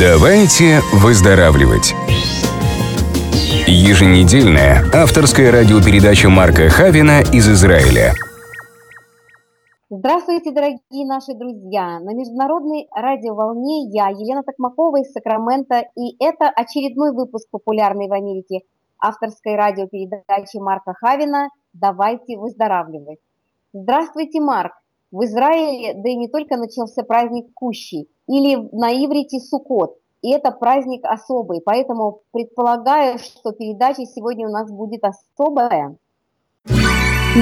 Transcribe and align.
Давайте 0.00 0.78
выздоравливать. 0.92 1.92
Еженедельная 3.66 4.84
авторская 4.94 5.50
радиопередача 5.50 6.28
Марка 6.28 6.68
Хавина 6.68 7.22
из 7.32 7.48
Израиля. 7.48 8.12
Здравствуйте, 9.90 10.52
дорогие 10.52 11.04
наши 11.04 11.34
друзья! 11.34 11.98
На 11.98 12.14
международной 12.14 12.86
радиоволне 12.94 13.88
я, 13.90 14.10
Елена 14.10 14.44
Токмакова 14.44 15.00
из 15.00 15.10
Сакрамента, 15.10 15.82
и 15.96 16.14
это 16.22 16.48
очередной 16.48 17.12
выпуск 17.12 17.48
популярной 17.50 18.06
в 18.06 18.12
Америке 18.12 18.60
авторской 19.00 19.56
радиопередачи 19.56 20.58
Марка 20.58 20.94
Хавина 20.94 21.48
«Давайте 21.72 22.38
выздоравливать». 22.38 23.18
Здравствуйте, 23.72 24.40
Марк! 24.40 24.74
В 25.10 25.24
Израиле, 25.24 25.94
да 25.94 26.08
и 26.08 26.14
не 26.14 26.28
только 26.28 26.56
начался 26.56 27.02
праздник 27.02 27.52
Кущи, 27.52 28.06
или 28.28 28.56
на 28.72 28.92
иврите 28.92 29.40
Суккот, 29.40 29.96
и 30.22 30.32
это 30.32 30.50
праздник 30.50 31.04
особый, 31.04 31.60
поэтому 31.64 32.20
предполагаю, 32.32 33.18
что 33.18 33.52
передача 33.52 34.04
сегодня 34.04 34.48
у 34.48 34.52
нас 34.52 34.70
будет 34.70 35.02
особая. 35.04 35.96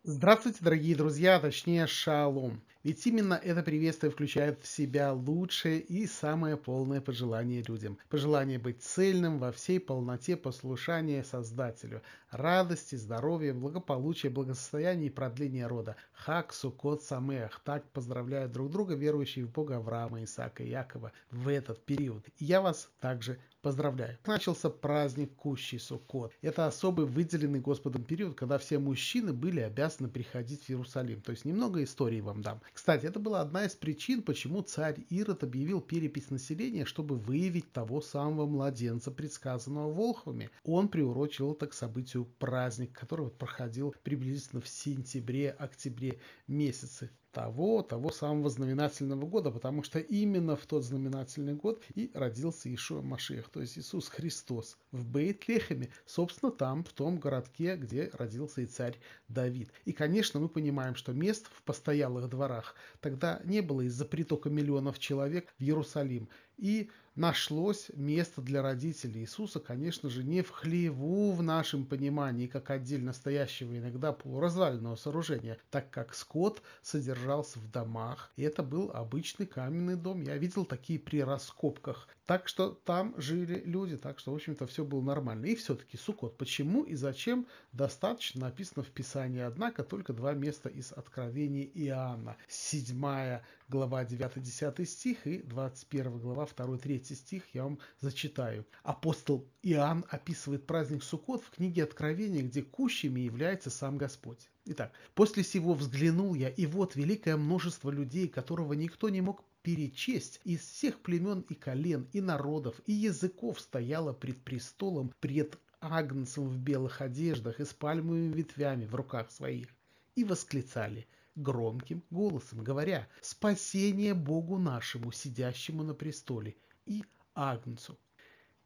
Здравствуйте, 0.09 0.59
дорогие 0.61 0.95
друзья, 0.95 1.37
точнее 1.37 1.85
шалом. 1.85 2.61
Ведь 2.81 3.05
именно 3.05 3.33
это 3.33 3.61
приветствие 3.61 4.09
включает 4.09 4.63
в 4.63 4.65
себя 4.65 5.11
лучшее 5.11 5.81
и 5.81 6.07
самое 6.07 6.55
полное 6.55 7.01
пожелание 7.01 7.61
людям. 7.67 7.97
Пожелание 8.07 8.57
быть 8.57 8.81
цельным 8.81 9.37
во 9.37 9.51
всей 9.51 9.81
полноте 9.81 10.37
послушания 10.37 11.25
Создателю. 11.25 12.01
Радости, 12.31 12.95
здоровья, 12.95 13.53
благополучия, 13.53 14.29
благосостояния 14.29 15.07
и 15.07 15.09
продления 15.09 15.67
рода. 15.67 15.97
Хак, 16.13 16.53
Сукот, 16.53 17.03
Самех. 17.03 17.59
Так 17.65 17.83
поздравляют 17.91 18.53
друг 18.53 18.71
друга 18.71 18.95
верующие 18.95 19.43
в 19.43 19.51
Бога 19.51 19.75
Авраама, 19.75 20.23
Исаака 20.23 20.63
и 20.63 20.69
Якова 20.69 21.11
в 21.31 21.49
этот 21.49 21.83
период. 21.83 22.25
И 22.37 22.45
я 22.45 22.61
вас 22.61 22.89
также 23.01 23.39
Поздравляю! 23.67 24.17
Начался 24.25 24.69
праздник 24.69 25.35
Кущий 25.35 25.77
Суккот. 25.77 26.31
Это 26.41 26.67
особый 26.67 27.05
выделенный 27.05 27.59
Господом 27.59 28.05
период, 28.05 28.37
когда 28.37 28.57
все 28.59 28.79
мужчины 28.79 29.33
были 29.33 29.59
обязаны 29.59 30.07
приходить 30.07 30.63
в 30.63 30.69
Иерусалим. 30.69 31.19
То 31.19 31.33
есть 31.33 31.43
немного 31.43 31.83
истории 31.83 32.21
вам 32.21 32.41
дам. 32.41 32.61
Кстати, 32.71 33.07
это 33.07 33.19
была 33.19 33.41
одна 33.41 33.65
из 33.65 33.75
причин, 33.75 34.21
почему 34.21 34.61
царь 34.61 35.01
Ирод 35.09 35.43
объявил 35.43 35.81
перепись 35.81 36.29
населения, 36.29 36.85
чтобы 36.85 37.17
выявить 37.17 37.69
того 37.73 37.99
самого 37.99 38.45
младенца, 38.45 39.11
предсказанного 39.11 39.91
Волхвами. 39.91 40.49
Он 40.63 40.87
приурочил 40.87 41.51
это 41.51 41.67
к 41.67 41.73
событию 41.73 42.23
праздник, 42.39 42.97
который 42.97 43.29
проходил 43.31 43.93
приблизительно 44.01 44.61
в 44.61 44.69
сентябре-октябре 44.69 46.21
месяце 46.47 47.09
того, 47.37 47.83
того 47.83 48.09
самого 48.09 48.49
знаменательного 48.49 49.27
года, 49.27 49.51
потому 49.51 49.83
что 49.83 49.99
именно 49.99 50.55
в 50.55 50.65
тот 50.65 50.83
знаменательный 50.83 51.53
год 51.53 51.83
и 51.93 52.09
родился 52.15 52.73
Ишуа 52.73 53.03
Машех, 53.03 53.49
то 53.49 53.61
есть 53.61 53.77
Иисус 53.77 54.07
Христос 54.07 54.75
в 54.91 55.05
Бейт-Лехеме, 55.07 55.91
собственно, 56.07 56.51
там, 56.51 56.83
в 56.83 56.93
том 56.93 57.19
городке, 57.19 57.75
где 57.75 58.09
родился 58.13 58.61
и 58.61 58.65
царь 58.65 58.97
Давид. 59.27 59.71
И, 59.85 59.93
конечно, 59.93 60.39
мы 60.39 60.49
понимаем, 60.49 60.95
что 60.95 61.13
мест 61.13 61.45
в 61.53 61.61
постоялых 61.61 62.27
дворах 62.27 62.73
тогда 63.01 63.39
не 63.43 63.61
было 63.61 63.81
из-за 63.81 64.05
притока 64.05 64.49
миллионов 64.49 64.97
человек 64.97 65.53
в 65.59 65.61
Иерусалим. 65.61 66.29
И 66.57 66.89
нашлось 67.15 67.89
место 67.93 68.41
для 68.41 68.61
родителей 68.61 69.21
Иисуса, 69.21 69.59
конечно 69.59 70.09
же, 70.09 70.23
не 70.23 70.41
в 70.41 70.49
хлеву 70.51 71.31
в 71.31 71.41
нашем 71.43 71.85
понимании, 71.85 72.47
как 72.47 72.69
отдельно 72.69 73.13
стоящего 73.13 73.77
иногда 73.77 74.13
полуразваленного 74.13 74.95
сооружения, 74.95 75.57
так 75.71 75.89
как 75.89 76.13
скот 76.13 76.61
содержался 76.81 77.59
в 77.59 77.69
домах, 77.71 78.31
и 78.35 78.43
это 78.43 78.63
был 78.63 78.91
обычный 78.93 79.45
каменный 79.45 79.95
дом. 79.95 80.21
Я 80.21 80.37
видел 80.37 80.65
такие 80.65 80.99
при 80.99 81.23
раскопках. 81.23 82.07
Так 82.25 82.49
что 82.49 82.71
там 82.71 83.13
жили 83.17 83.63
люди, 83.65 83.95
так 83.95 84.19
что, 84.19 84.33
в 84.33 84.35
общем-то, 84.35 84.67
все 84.67 84.83
было 84.83 85.01
нормально. 85.01 85.45
И 85.45 85.55
все-таки 85.55 85.95
Сукот. 85.95 86.37
Почему 86.37 86.83
и 86.83 86.93
зачем 86.93 87.47
достаточно 87.71 88.41
написано 88.41 88.83
в 88.83 88.89
Писании, 88.89 89.39
однако, 89.39 89.83
только 89.83 90.11
два 90.11 90.33
места 90.33 90.67
из 90.67 90.91
Откровения 90.91 91.63
Иоанна. 91.63 92.35
Седьмая 92.49 93.45
глава 93.69 94.05
9-10 94.05 94.85
стих 94.85 95.27
и 95.27 95.39
21 95.39 96.19
глава 96.19 96.45
2-3 96.45 97.15
стих 97.15 97.43
я 97.53 97.63
вам 97.63 97.79
зачитаю. 97.99 98.65
Апостол 98.83 99.45
Иоанн 99.61 100.05
описывает 100.09 100.65
праздник 100.65 101.03
Суккот 101.03 101.43
в 101.43 101.49
книге 101.49 101.83
Откровения, 101.83 102.43
где 102.43 102.61
кущами 102.61 103.19
является 103.19 103.69
сам 103.69 103.97
Господь. 103.97 104.49
Итак, 104.65 104.93
после 105.15 105.43
сего 105.43 105.73
взглянул 105.73 106.33
я, 106.33 106.49
и 106.49 106.65
вот 106.65 106.95
великое 106.95 107.35
множество 107.35 107.89
людей, 107.89 108.29
которого 108.29 108.71
никто 108.71 109.09
не 109.09 109.19
мог 109.19 109.43
перечесть, 109.63 110.39
из 110.45 110.61
всех 110.61 111.01
племен 111.01 111.41
и 111.49 111.53
колен, 111.53 112.07
и 112.13 112.21
народов, 112.21 112.79
и 112.85 112.93
языков 112.93 113.59
стояло 113.59 114.13
пред 114.13 114.41
престолом, 114.43 115.11
пред 115.19 115.57
агнцем 115.81 116.47
в 116.47 116.57
белых 116.57 117.01
одеждах 117.01 117.59
и 117.59 117.65
с 117.65 117.73
пальмовыми 117.73 118.33
ветвями 118.33 118.85
в 118.85 118.95
руках 118.95 119.29
своих, 119.29 119.67
и 120.15 120.23
восклицали– 120.23 121.05
громким 121.37 122.03
голосом, 122.09 122.63
говоря 122.63 123.07
«Спасение 123.21 124.13
Богу 124.13 124.57
нашему, 124.57 125.11
сидящему 125.11 125.83
на 125.83 125.93
престоле, 125.93 126.55
и 126.85 127.03
Агнцу». 127.33 127.97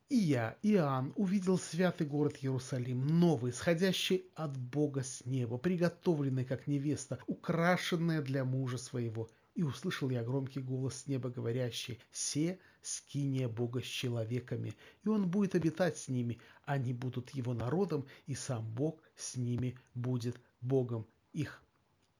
И 0.07 0.15
я, 0.15 0.57
Иоанн, 0.61 1.13
увидел 1.15 1.57
святый 1.57 2.05
город 2.05 2.37
Иерусалим, 2.41 3.07
новый, 3.07 3.53
сходящий 3.53 4.25
от 4.35 4.57
Бога 4.57 5.03
с 5.03 5.25
неба, 5.25 5.57
приготовленный 5.57 6.43
как 6.43 6.67
невеста, 6.67 7.19
украшенная 7.27 8.21
для 8.21 8.43
мужа 8.43 8.77
своего. 8.77 9.29
И 9.55 9.63
услышал 9.63 10.09
я 10.09 10.23
громкий 10.23 10.61
голос 10.61 10.95
с 10.95 11.07
неба, 11.07 11.29
говорящий 11.29 11.99
«Се 12.11 12.59
скиния 12.81 13.47
Бога 13.47 13.81
с 13.81 13.85
человеками, 13.85 14.73
и 15.03 15.07
он 15.07 15.29
будет 15.29 15.55
обитать 15.55 15.97
с 15.97 16.07
ними, 16.07 16.39
они 16.65 16.93
будут 16.93 17.29
его 17.31 17.53
народом, 17.53 18.05
и 18.27 18.35
сам 18.35 18.65
Бог 18.73 19.01
с 19.15 19.35
ними 19.35 19.77
будет 19.93 20.41
Богом 20.61 21.05
их». 21.33 21.63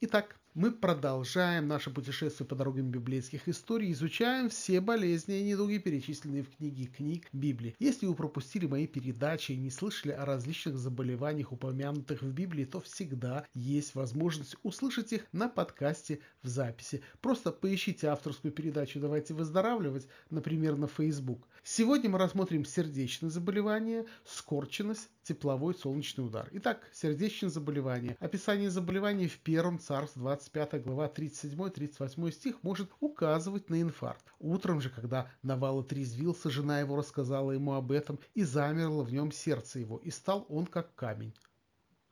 Итак, 0.04 0.41
мы 0.54 0.72
продолжаем 0.72 1.68
наше 1.68 1.92
путешествие 1.92 2.46
по 2.46 2.56
дорогам 2.56 2.92
библейских 2.92 3.48
историй, 3.48 3.92
изучаем 3.94 4.50
все 4.50 4.82
болезни 4.82 5.40
и 5.40 5.44
недуги, 5.44 5.78
перечисленные 5.78 6.44
в 6.44 6.50
книге 6.50 6.86
книг 6.86 7.28
Библии. 7.32 7.76
Если 7.80 8.06
вы 8.06 8.16
пропустили 8.16 8.66
мои 8.66 8.86
передачи 8.86 9.54
и 9.54 9.58
не 9.58 9.70
слышали 9.70 10.12
о 10.12 10.26
различных 10.26 10.78
заболеваниях, 10.78 11.54
упомянутых 11.54 12.22
в 12.22 12.32
Библии, 12.34 12.66
то 12.66 12.82
всегда 12.82 13.46
есть 13.54 13.96
возможность 13.96 14.56
услышать 14.64 15.14
их 15.14 15.26
на 15.32 15.48
подкасте 15.48 16.20
в 16.44 16.48
записи. 16.48 17.02
Просто 17.22 17.52
поищите 17.52 18.08
авторскую 18.08 18.52
передачу 18.52 19.00
«Давайте 19.00 19.34
выздоравливать», 19.34 20.08
например, 20.30 20.76
на 20.76 20.88
Facebook. 20.88 21.48
Сегодня 21.64 22.10
мы 22.10 22.18
рассмотрим 22.18 22.66
сердечные 22.66 23.30
заболевания, 23.30 24.08
скорченность, 24.26 25.10
тепловой 25.22 25.76
солнечный 25.76 26.26
удар. 26.26 26.50
Итак, 26.54 26.90
сердечные 26.92 27.52
заболевания. 27.52 28.18
Описание 28.20 28.72
заболеваний 28.72 29.28
в 29.28 29.38
первом 29.38 29.78
царстве 29.78 30.24
25 30.24 30.84
глава 30.84 31.08
37-38 31.08 32.32
стих 32.32 32.64
может 32.64 32.90
указывать 33.00 33.70
на 33.70 33.80
инфаркт. 33.80 34.26
Утром 34.40 34.82
же, 34.82 34.90
когда 34.90 35.30
Навала 35.44 35.84
трезвился, 35.84 36.50
жена 36.50 36.80
его 36.80 36.96
рассказала 36.96 37.52
ему 37.52 37.74
об 37.74 37.92
этом, 37.92 38.20
и 38.34 38.42
замерло 38.42 39.04
в 39.04 39.14
нем 39.14 39.32
сердце 39.32 39.78
его, 39.78 39.98
и 39.98 40.10
стал 40.10 40.48
он 40.50 40.66
как 40.66 40.96
камень. 40.96 41.36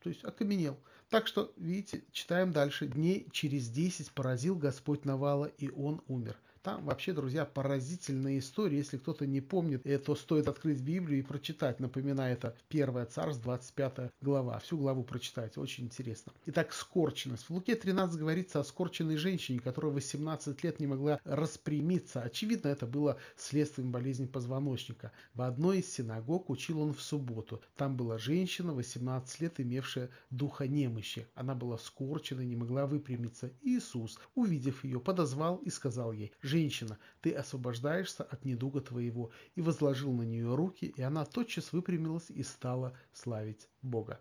То 0.03 0.09
есть 0.09 0.23
окаменел. 0.23 0.77
Так 1.09 1.25
что, 1.25 1.51
видите, 1.57 2.03
читаем 2.11 2.51
дальше. 2.51 2.85
Дней 2.85 3.27
через 3.31 3.67
десять 3.67 4.11
поразил 4.11 4.55
Господь 4.55 5.05
Навала, 5.05 5.45
и 5.45 5.71
он 5.71 6.03
умер. 6.05 6.37
Там 6.69 6.85
вообще, 6.85 7.13
друзья, 7.13 7.45
поразительная 7.45 8.37
история. 8.37 8.77
Если 8.77 8.97
кто-то 8.97 9.25
не 9.25 9.41
помнит, 9.41 9.81
э, 9.85 9.97
то 9.97 10.15
стоит 10.15 10.47
открыть 10.47 10.79
Библию 10.81 11.19
и 11.19 11.23
прочитать. 11.23 11.79
Напоминаю, 11.79 12.33
это 12.33 12.55
1 12.69 13.07
Царств, 13.07 13.41
25 13.43 14.11
глава. 14.21 14.59
Всю 14.59 14.77
главу 14.77 15.03
прочитайте, 15.03 15.59
очень 15.59 15.85
интересно. 15.85 16.31
Итак, 16.45 16.71
скорченность. 16.71 17.45
В 17.45 17.49
Луке 17.49 17.75
13 17.75 18.19
говорится 18.19 18.59
о 18.59 18.63
скорченной 18.63 19.17
женщине, 19.17 19.59
которая 19.59 19.91
18 19.91 20.63
лет 20.63 20.79
не 20.79 20.85
могла 20.85 21.19
распрямиться. 21.23 22.21
Очевидно, 22.21 22.67
это 22.67 22.85
было 22.85 23.17
следствием 23.35 23.91
болезни 23.91 24.27
позвоночника. 24.27 25.11
В 25.33 25.41
одной 25.41 25.79
из 25.79 25.91
синагог 25.91 26.51
учил 26.51 26.81
он 26.81 26.93
в 26.93 27.01
субботу. 27.01 27.61
Там 27.77 27.97
была 27.97 28.19
женщина, 28.19 28.73
18 28.73 29.41
лет, 29.41 29.59
имевшая 29.59 30.09
духа 30.29 30.67
немощи. 30.67 31.25
Она 31.33 31.55
была 31.55 31.79
скорчена, 31.79 32.41
не 32.41 32.55
могла 32.55 32.85
выпрямиться. 32.85 33.49
Иисус, 33.63 34.19
увидев 34.35 34.83
ее, 34.83 34.99
подозвал 34.99 35.55
и 35.57 35.71
сказал 35.71 36.11
ей, 36.11 36.31
«Женщина, 36.43 36.58
ты 37.21 37.31
освобождаешься 37.31 38.23
от 38.23 38.43
недуга 38.45 38.81
твоего». 38.81 39.31
И 39.55 39.61
возложил 39.61 40.11
на 40.11 40.23
нее 40.23 40.55
руки, 40.55 40.93
и 40.95 41.01
она 41.01 41.25
тотчас 41.25 41.71
выпрямилась 41.71 42.29
и 42.29 42.43
стала 42.43 42.97
славить 43.13 43.69
Бога. 43.81 44.19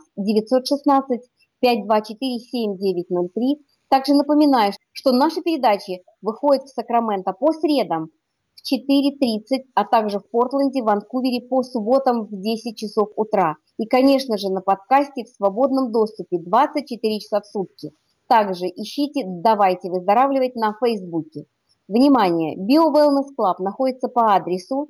916-524-7903. 1.65 3.59
Также 3.89 4.15
напоминаю, 4.15 4.73
что 4.93 5.11
наши 5.11 5.43
передачи 5.43 6.05
выходят 6.23 6.63
в 6.63 6.69
Сакраменто 6.69 7.33
по 7.33 7.53
средам 7.53 8.11
4.30, 8.73 9.65
а 9.75 9.85
также 9.85 10.19
в 10.19 10.29
Портленде, 10.31 10.83
Ванкувере 10.83 11.41
по 11.41 11.63
субботам 11.63 12.25
в 12.25 12.41
10 12.41 12.77
часов 12.77 13.11
утра. 13.17 13.57
И, 13.79 13.87
конечно 13.87 14.39
же, 14.39 14.51
на 14.51 14.61
подкасте 14.61 15.25
в 15.25 15.29
свободном 15.29 15.93
доступе 15.93 16.39
24 16.39 17.21
часа 17.21 17.41
в 17.41 17.47
сутки– 17.47 17.93
также 18.29 18.67
ищите 18.67 19.23
«Давайте 19.25 19.89
выздоравливать» 19.89 20.57
на 20.57 20.75
Фейсбуке. 20.81 21.47
Внимание! 21.87 22.57
Bio 22.57 22.93
Wellness 22.93 23.29
Club 23.39 23.63
находится 23.63 24.09
по 24.09 24.35
адресу 24.35 24.89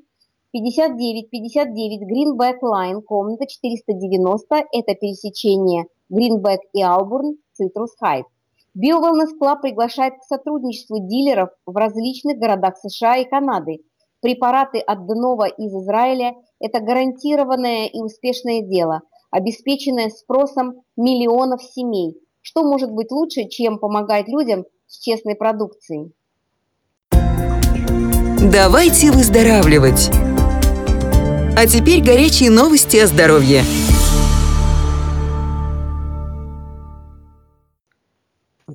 5959 0.52 2.00
Greenback 2.10 2.60
Line, 2.62 3.02
комната 3.02 3.46
490. 3.46 4.56
Это 4.72 4.94
пересечение 4.94 5.84
Greenback 6.10 6.60
и 6.72 6.82
Албурн, 6.82 7.36
Citrus 7.60 7.92
Heights. 8.02 8.24
Bio 8.76 9.00
Wellness 9.00 9.32
Club 9.40 9.62
приглашает 9.62 10.14
к 10.14 10.24
сотрудничеству 10.24 10.98
дилеров 11.00 11.48
в 11.64 11.74
различных 11.76 12.38
городах 12.38 12.76
США 12.78 13.16
и 13.16 13.24
Канады. 13.24 13.78
Препараты 14.20 14.78
от 14.78 15.06
Денова 15.06 15.48
из 15.48 15.72
Израиля– 15.72 16.34
это 16.60 16.80
гарантированное 16.80 17.86
и 17.86 18.00
успешное 18.00 18.60
дело, 18.60 19.00
обеспеченное 19.30 20.10
спросом 20.10 20.82
миллионов 20.96 21.62
семей– 21.62 22.16
что 22.48 22.62
может 22.62 22.92
быть 22.92 23.10
лучше, 23.10 23.48
чем 23.48 23.80
помогать 23.80 24.28
людям 24.28 24.66
с 24.86 25.00
честной 25.00 25.34
продукцией? 25.34 26.12
Давайте 28.52 29.10
выздоравливать! 29.10 30.10
А 31.58 31.66
теперь 31.66 32.04
горячие 32.04 32.50
новости 32.50 32.98
о 32.98 33.08
здоровье. 33.08 33.62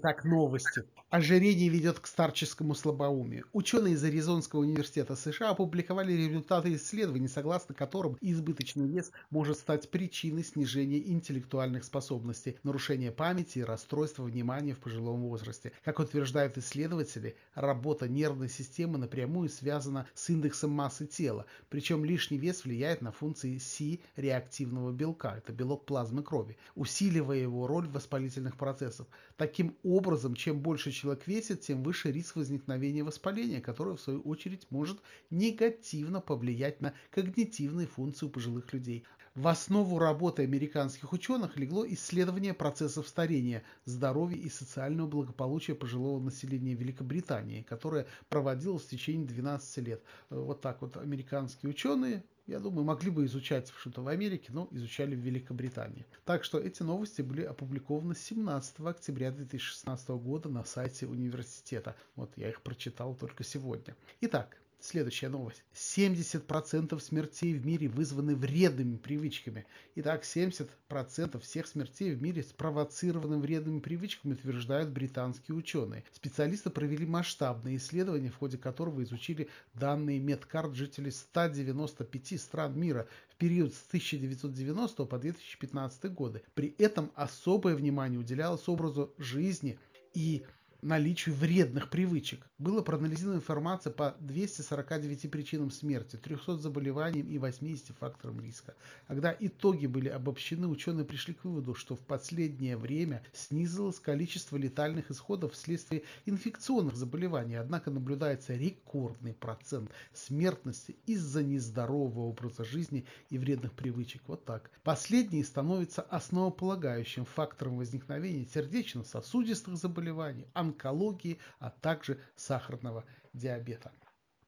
Итак, 0.03 0.25
новости. 0.25 0.81
Ожирение 1.11 1.67
ведет 1.67 1.99
к 1.99 2.07
старческому 2.07 2.73
слабоумию. 2.73 3.45
Ученые 3.51 3.95
из 3.95 4.03
Аризонского 4.05 4.61
университета 4.61 5.17
США 5.17 5.49
опубликовали 5.49 6.13
результаты 6.13 6.73
исследований, 6.75 7.27
согласно 7.27 7.75
которым 7.75 8.17
избыточный 8.21 8.87
вес 8.87 9.11
может 9.29 9.57
стать 9.57 9.91
причиной 9.91 10.45
снижения 10.45 11.05
интеллектуальных 11.05 11.83
способностей, 11.83 12.55
нарушения 12.63 13.11
памяти 13.11 13.59
и 13.59 13.63
расстройства 13.65 14.23
внимания 14.23 14.73
в 14.73 14.79
пожилом 14.79 15.23
возрасте. 15.23 15.73
Как 15.83 15.99
утверждают 15.99 16.57
исследователи, 16.57 17.35
работа 17.55 18.07
нервной 18.07 18.47
системы 18.47 18.97
напрямую 18.97 19.49
связана 19.49 20.07
с 20.13 20.29
индексом 20.29 20.71
массы 20.71 21.07
тела, 21.07 21.45
причем 21.67 22.05
лишний 22.05 22.37
вес 22.37 22.63
влияет 22.63 23.01
на 23.01 23.11
функции 23.11 23.57
Си 23.57 23.99
реактивного 24.15 24.93
белка, 24.93 25.35
это 25.35 25.51
белок 25.51 25.85
плазмы 25.85 26.23
крови, 26.23 26.57
усиливая 26.75 27.39
его 27.39 27.67
роль 27.67 27.89
в 27.89 27.91
воспалительных 27.91 28.55
процессах. 28.55 29.07
Таким 29.35 29.75
образом, 29.83 30.35
чем 30.35 30.61
больше 30.61 31.00
человек 31.01 31.25
весит, 31.25 31.61
тем 31.61 31.81
выше 31.81 32.11
риск 32.11 32.35
возникновения 32.35 33.03
воспаления, 33.03 33.59
которое 33.59 33.95
в 33.95 34.01
свою 34.01 34.21
очередь 34.21 34.67
может 34.69 34.99
негативно 35.31 36.21
повлиять 36.21 36.79
на 36.79 36.93
когнитивные 37.09 37.87
функции 37.87 38.27
у 38.27 38.29
пожилых 38.29 38.71
людей. 38.71 39.03
В 39.33 39.47
основу 39.47 39.97
работы 39.97 40.43
американских 40.43 41.13
ученых 41.13 41.57
легло 41.57 41.87
исследование 41.87 42.53
процессов 42.53 43.07
старения, 43.07 43.63
здоровья 43.85 44.37
и 44.37 44.49
социального 44.49 45.07
благополучия 45.07 45.73
пожилого 45.73 46.21
населения 46.21 46.75
Великобритании, 46.75 47.63
которое 47.63 48.05
проводилось 48.29 48.83
в 48.83 48.89
течение 48.89 49.25
12 49.25 49.77
лет. 49.87 50.03
Вот 50.29 50.61
так 50.61 50.81
вот 50.81 50.97
американские 50.97 51.69
ученые 51.69 52.23
я 52.51 52.59
думаю, 52.59 52.83
могли 52.83 53.09
бы 53.09 53.25
изучать 53.25 53.71
что-то 53.77 54.01
в 54.01 54.07
Америке, 54.09 54.49
но 54.51 54.67
изучали 54.71 55.15
в 55.15 55.19
Великобритании. 55.19 56.05
Так 56.25 56.43
что 56.43 56.59
эти 56.59 56.83
новости 56.83 57.21
были 57.21 57.43
опубликованы 57.43 58.13
17 58.13 58.81
октября 58.81 59.31
2016 59.31 60.09
года 60.09 60.49
на 60.49 60.65
сайте 60.65 61.07
университета. 61.07 61.95
Вот 62.15 62.31
я 62.35 62.49
их 62.49 62.61
прочитал 62.61 63.15
только 63.15 63.45
сегодня. 63.45 63.95
Итак, 64.19 64.60
Следующая 64.83 65.29
новость. 65.29 65.63
70% 65.75 66.99
смертей 66.99 67.53
в 67.53 67.63
мире 67.63 67.87
вызваны 67.87 68.35
вредными 68.35 68.97
привычками. 68.97 69.67
Итак, 69.93 70.23
70% 70.23 71.39
всех 71.39 71.67
смертей 71.67 72.15
в 72.15 72.21
мире 72.21 72.41
спровоцированы 72.41 73.37
вредными 73.37 73.79
привычками, 73.79 74.33
утверждают 74.33 74.89
британские 74.89 75.55
ученые. 75.55 76.03
Специалисты 76.11 76.71
провели 76.71 77.05
масштабное 77.05 77.75
исследование, 77.75 78.31
в 78.31 78.37
ходе 78.37 78.57
которого 78.57 79.03
изучили 79.03 79.49
данные 79.75 80.19
медкарт 80.19 80.73
жителей 80.73 81.11
195 81.11 82.41
стран 82.41 82.77
мира 82.77 83.07
в 83.29 83.35
период 83.35 83.75
с 83.75 83.85
1990 83.89 85.05
по 85.05 85.19
2015 85.19 86.05
годы. 86.05 86.41
При 86.55 86.73
этом 86.79 87.11
особое 87.13 87.75
внимание 87.75 88.19
уделялось 88.19 88.67
образу 88.67 89.13
жизни 89.19 89.77
и 90.15 90.43
наличию 90.81 91.35
вредных 91.35 91.89
привычек. 91.89 92.47
Было 92.57 92.81
проанализирована 92.81 93.37
информация 93.37 93.91
по 93.91 94.15
249 94.19 95.29
причинам 95.31 95.71
смерти, 95.71 96.15
300 96.15 96.57
заболеваниям 96.57 97.27
и 97.27 97.37
80 97.37 97.95
факторам 97.97 98.39
риска. 98.41 98.75
Когда 99.07 99.35
итоги 99.39 99.85
были 99.85 100.09
обобщены, 100.09 100.67
ученые 100.67 101.05
пришли 101.05 101.33
к 101.33 101.43
выводу, 101.43 101.75
что 101.75 101.95
в 101.95 101.99
последнее 101.99 102.77
время 102.77 103.23
снизилось 103.33 103.99
количество 103.99 104.57
летальных 104.57 105.11
исходов 105.11 105.53
вследствие 105.53 106.03
инфекционных 106.25 106.95
заболеваний, 106.95 107.55
однако 107.55 107.91
наблюдается 107.91 108.55
рекордный 108.55 109.33
процент 109.33 109.91
смертности 110.13 110.95
из-за 111.05 111.43
нездорового 111.43 112.21
образа 112.21 112.63
жизни 112.63 113.05
и 113.29 113.37
вредных 113.37 113.73
привычек. 113.73 114.21
Вот 114.27 114.45
так. 114.45 114.71
Последние 114.83 115.43
становятся 115.43 116.01
основополагающим 116.01 117.25
фактором 117.25 117.77
возникновения 117.77 118.45
сердечно-сосудистых 118.45 119.75
заболеваний, 119.77 120.47
онкологии, 120.71 121.39
а 121.59 121.69
также 121.69 122.19
сахарного 122.35 123.05
диабета. 123.33 123.91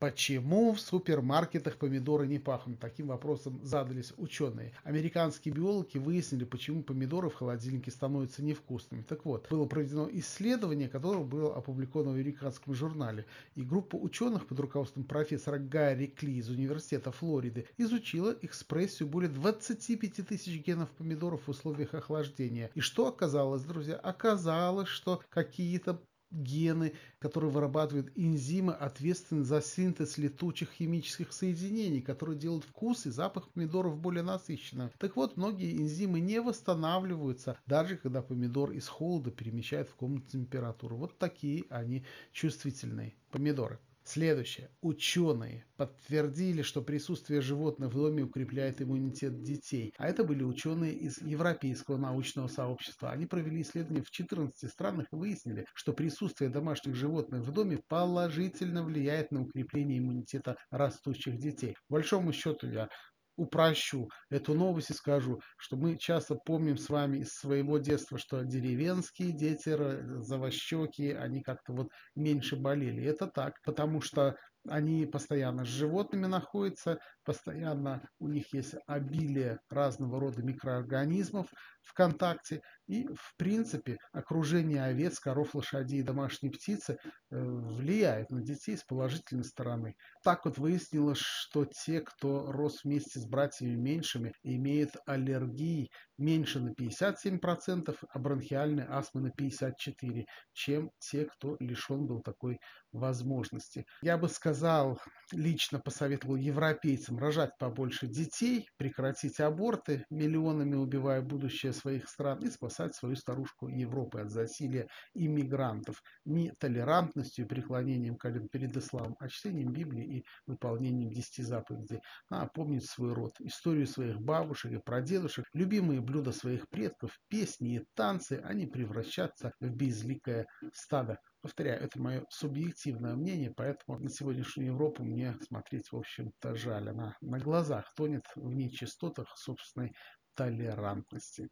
Почему 0.04 0.74
в 0.74 0.82
супермаркетах 0.82 1.78
помидоры 1.78 2.28
не 2.28 2.38
пахнут? 2.38 2.78
Таким 2.78 3.08
вопросом 3.08 3.64
задались 3.64 4.12
ученые. 4.18 4.74
Американские 4.84 5.54
биологи 5.54 5.98
выяснили, 5.98 6.44
почему 6.44 6.84
помидоры 6.84 7.30
в 7.30 7.36
холодильнике 7.36 7.90
становятся 7.90 8.44
невкусными. 8.44 9.04
Так 9.04 9.24
вот, 9.24 9.48
было 9.50 9.66
проведено 9.66 10.10
исследование, 10.12 10.90
которое 10.90 11.24
было 11.24 11.56
опубликовано 11.56 12.12
в 12.12 12.16
американском 12.16 12.74
журнале. 12.74 13.26
И 13.56 13.62
группа 13.62 13.96
ученых 13.96 14.46
под 14.46 14.60
руководством 14.60 15.06
профессора 15.06 15.58
Гарри 15.58 16.08
Кли 16.08 16.36
из 16.36 16.50
Университета 16.50 17.14
Флориды 17.14 17.66
изучила 17.78 18.36
экспрессию 18.42 19.08
более 19.08 19.30
25 19.30 20.28
тысяч 20.28 20.62
генов 20.66 20.90
помидоров 20.90 21.48
в 21.48 21.50
условиях 21.50 21.94
охлаждения. 21.94 22.70
И 22.76 22.82
что 22.82 23.08
оказалось, 23.08 23.64
друзья? 23.64 23.96
Оказалось, 23.96 24.90
что 24.90 25.22
какие-то 25.30 26.02
гены, 26.34 26.94
которые 27.20 27.52
вырабатывают 27.52 28.12
энзимы, 28.16 28.74
ответственны 28.74 29.44
за 29.44 29.62
синтез 29.62 30.18
летучих 30.18 30.72
химических 30.72 31.32
соединений, 31.32 32.02
которые 32.02 32.38
делают 32.38 32.66
вкус 32.66 33.06
и 33.06 33.12
запах 33.12 33.50
помидоров 33.50 33.98
более 33.98 34.24
насыщенным. 34.24 34.92
Так 34.98 35.16
вот, 35.16 35.38
многие 35.38 35.78
энзимы 35.78 36.20
не 36.20 36.42
восстанавливаются, 36.42 37.58
даже 37.66 37.98
когда 37.98 38.22
помидор 38.22 38.72
из 38.72 38.88
холода 38.88 39.32
перемещают 39.32 39.90
в 39.90 39.96
комнату 39.96 40.28
температуру. 40.32 40.98
Вот 40.98 41.18
такие 41.18 41.66
они 41.70 42.06
чувствительные 42.32 43.16
помидоры. 43.32 43.80
Следующее. 44.06 44.70
Ученые 44.82 45.66
подтвердили, 45.78 46.62
что 46.62 46.82
присутствие 46.82 47.40
животных 47.40 47.94
в 47.94 47.96
доме 47.96 48.24
укрепляет 48.24 48.82
иммунитет 48.82 49.42
детей. 49.42 49.94
А 49.98 50.10
это 50.10 50.26
были 50.26 50.44
ученые 50.44 50.94
из 50.94 51.22
Европейского 51.22 51.96
научного 51.96 52.48
сообщества. 52.50 53.12
Они 53.12 53.26
провели 53.26 53.62
исследования 53.62 54.04
в 54.04 54.12
14 54.12 54.70
странах 54.70 55.08
и 55.12 55.16
выяснили, 55.16 55.66
что 55.74 55.94
присутствие 55.94 56.50
домашних 56.50 56.96
животных 56.96 57.44
в 57.44 57.52
доме 57.54 57.80
положительно 57.88 58.84
влияет 58.84 59.32
на 59.32 59.44
укрепление 59.44 60.00
иммунитета 60.00 60.58
растущих 60.70 61.38
детей. 61.38 61.76
По 61.88 61.94
большому 61.94 62.34
счету 62.34 62.68
я 62.68 62.90
упрощу 63.36 64.10
эту 64.30 64.54
новость 64.54 64.92
и 64.92 64.94
скажу, 64.94 65.42
что 65.58 65.76
мы 65.78 65.98
часто 65.98 66.36
помним 66.36 66.78
с 66.78 66.90
вами 66.90 67.20
из 67.20 67.34
своего 67.34 67.78
детства, 67.78 68.18
что 68.18 68.44
деревенские 68.44 69.32
дети, 69.32 69.76
завощеки, 70.22 71.12
они 71.12 71.42
как-то 71.42 71.74
вот 71.74 71.88
меньше 72.16 72.56
болели. 72.56 73.04
Это 73.04 73.28
так, 73.28 73.54
потому 73.64 74.02
что 74.02 74.36
они 74.68 75.06
постоянно 75.06 75.66
с 75.66 75.68
животными 75.68 76.26
находятся, 76.26 77.00
постоянно 77.24 78.08
у 78.20 78.28
них 78.28 78.54
есть 78.54 78.76
обилие 78.88 79.60
разного 79.70 80.20
рода 80.20 80.42
микроорганизмов 80.42 81.48
в 81.82 81.94
контакте. 81.94 82.62
И, 82.88 83.08
в 83.08 83.36
принципе, 83.38 83.98
окружение 84.12 84.84
овец, 84.84 85.20
коров, 85.20 85.56
лошадей 85.56 86.00
и 86.00 86.04
домашней 86.04 86.50
птицы 86.50 86.98
э, 87.04 87.40
влияет 87.40 88.30
на 88.30 88.42
детей 88.42 88.78
с 88.78 88.84
положительной 88.84 89.46
стороны. 89.46 89.96
Так 90.24 90.46
вот 90.46 90.58
выяснилось, 90.58 91.20
что 91.20 91.66
те, 91.66 92.02
кто 92.02 92.52
рос 92.52 92.84
вместе 92.84 93.20
с 93.20 93.26
братьями 93.26 93.76
меньшими, 93.76 94.34
имеют 94.44 94.96
аллергии 95.06 95.90
меньше 96.24 96.60
на 96.60 96.70
57%, 96.70 97.96
а 98.10 98.20
бронхиальной 98.20 98.86
астмы 98.88 99.22
на 99.22 99.28
54%, 99.28 100.26
чем 100.54 100.92
те, 101.00 101.26
кто 101.26 101.58
лишен 101.60 102.08
был 102.08 102.22
такой 102.22 102.60
возможности. 102.92 103.86
Я 104.02 104.18
бы 104.18 104.30
сказал, 104.30 105.00
лично 105.32 105.80
посоветовал 105.80 106.36
европейцам 106.36 107.18
рожать 107.18 107.52
побольше 107.60 108.08
детей, 108.08 108.70
прекратить 108.78 109.40
аборты, 109.40 110.06
миллионами 110.10 110.76
убивая 110.76 111.22
будущее 111.22 111.74
своих 111.74 112.08
стран 112.08 112.40
и 112.44 112.50
спасать 112.50 112.96
свою 112.96 113.16
старушку 113.16 113.68
Европы 113.68 114.20
от 114.22 114.30
засилия 114.30 114.88
иммигрантов 115.16 116.02
не 116.24 116.52
толерантностью 116.60 117.46
и 117.46 117.48
преклонением 117.48 118.16
колен 118.16 118.48
перед 118.48 118.78
исламом, 118.78 119.16
а 119.20 119.28
чтением 119.28 119.74
Библии 119.74 120.18
и 120.18 120.26
выполнением 120.46 121.12
десяти 121.12 121.42
заповедей. 121.42 122.00
Надо 122.30 122.50
помнить 122.54 122.86
свой 122.86 123.14
род, 123.14 123.34
историю 123.40 123.88
своих 123.88 124.22
бабушек 124.22 124.72
и 124.72 124.78
прадедушек, 124.78 125.46
любимые 125.54 126.02
блюда 126.02 126.13
своих 126.32 126.70
предков, 126.70 127.18
песни 127.28 127.78
и 127.78 127.86
танцы, 127.96 128.44
не 128.54 128.68
превращаться 128.68 129.54
в 129.60 129.70
безликое 129.70 130.46
стадо. 130.74 131.18
Повторяю, 131.42 131.82
это 131.82 132.00
мое 132.00 132.24
субъективное 132.30 133.16
мнение, 133.16 133.52
поэтому 133.56 134.00
на 134.00 134.10
сегодняшнюю 134.10 134.74
Европу 134.74 135.04
мне 135.04 135.34
смотреть, 135.42 135.92
в 135.92 135.98
общем-то, 135.98 136.56
жаль. 136.56 136.90
Она 136.90 137.16
на 137.22 137.40
глазах 137.40 137.92
тонет 137.96 138.24
в 138.36 138.54
нечистотах 138.54 139.28
собственной 139.38 139.94
толерантности. 140.36 141.50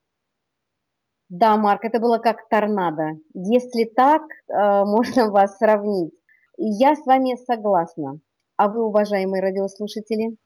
Да, 1.30 1.56
Марк, 1.56 1.86
это 1.86 2.00
было 2.00 2.18
как 2.18 2.48
торнадо. 2.50 3.18
Если 3.34 3.86
так, 3.86 4.22
э, 4.22 4.54
можно 4.86 5.32
вас 5.32 5.58
сравнить. 5.58 6.14
Я 6.58 6.96
с 6.96 7.06
вами 7.06 7.36
согласна. 7.46 8.20
А 8.58 8.68
вы, 8.68 8.86
уважаемые 8.86 9.42
радиослушатели? 9.42 10.38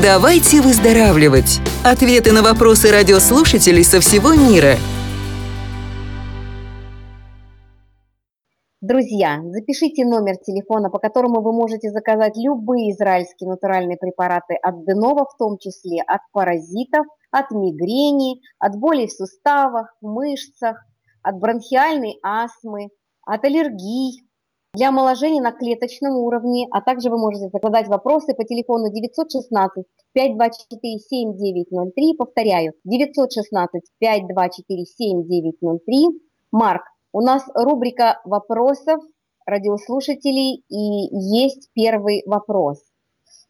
Давайте 0.00 0.62
выздоравливать. 0.62 1.60
Ответы 1.84 2.32
на 2.32 2.40
вопросы 2.40 2.90
радиослушателей 2.90 3.84
со 3.84 4.00
всего 4.00 4.32
мира– 4.32 4.76
Друзья, 8.82 9.40
запишите 9.44 10.04
номер 10.04 10.38
телефона, 10.38 10.90
по 10.90 10.98
которому 10.98 11.40
вы 11.40 11.52
можете 11.52 11.90
заказать 11.90 12.36
любые 12.36 12.90
израильские 12.90 13.48
натуральные 13.48 13.96
препараты 13.96 14.54
от 14.60 14.84
Денова, 14.84 15.24
в 15.24 15.36
том 15.38 15.56
числе 15.58 16.02
от 16.02 16.20
паразитов, 16.32 17.06
от 17.30 17.52
мигрени, 17.52 18.40
от 18.58 18.74
болей 18.74 19.06
в 19.06 19.12
суставах, 19.12 19.94
мышцах, 20.00 20.84
от 21.22 21.38
бронхиальной 21.38 22.18
астмы, 22.24 22.88
от 23.24 23.44
аллергий, 23.44 24.26
для 24.74 24.88
омоложения 24.88 25.42
на 25.42 25.52
клеточном 25.52 26.16
уровне, 26.16 26.66
а 26.70 26.80
также 26.80 27.10
вы 27.10 27.18
можете 27.18 27.50
задать 27.62 27.88
вопросы 27.88 28.34
по 28.34 28.42
телефону 28.44 28.90
916 28.90 29.84
524 30.14 30.98
7903, 30.98 32.16
повторяю, 32.16 32.72
916 32.84 33.82
524 33.98 34.84
7903. 34.86 36.06
Марк, 36.52 36.84
у 37.12 37.20
нас 37.20 37.44
рубрика 37.54 38.20
вопросов 38.24 39.02
радиослушателей, 39.44 40.64
и 40.70 41.36
есть 41.36 41.68
первый 41.74 42.22
вопрос. 42.24 42.82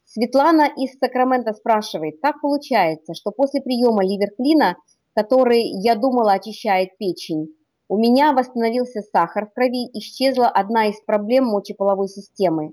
Светлана 0.05 0.69
из 0.77 0.99
Сакрамента 0.99 1.53
спрашивает, 1.53 2.17
как 2.21 2.41
получается, 2.41 3.15
что 3.15 3.31
после 3.31 3.63
приема 3.63 4.05
ливерклина, 4.05 4.77
который, 5.15 5.63
я 5.85 5.95
думала, 5.95 6.33
очищает 6.33 6.97
печень, 6.99 7.55
у 7.93 7.99
меня 7.99 8.33
восстановился 8.33 9.03
сахар 9.03 9.47
в 9.47 9.53
крови, 9.53 9.87
исчезла 9.93 10.49
одна 10.49 10.87
из 10.87 10.99
проблем 11.03 11.45
мочеполовой 11.45 12.09
системы. 12.09 12.73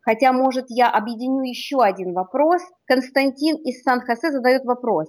Хотя, 0.00 0.32
может, 0.32 0.64
я 0.68 0.90
объединю 0.90 1.42
еще 1.42 1.80
один 1.80 2.12
вопрос. 2.12 2.60
Константин 2.84 3.54
из 3.58 3.84
Сан-Хосе 3.84 4.32
задает 4.32 4.64
вопрос. 4.64 5.06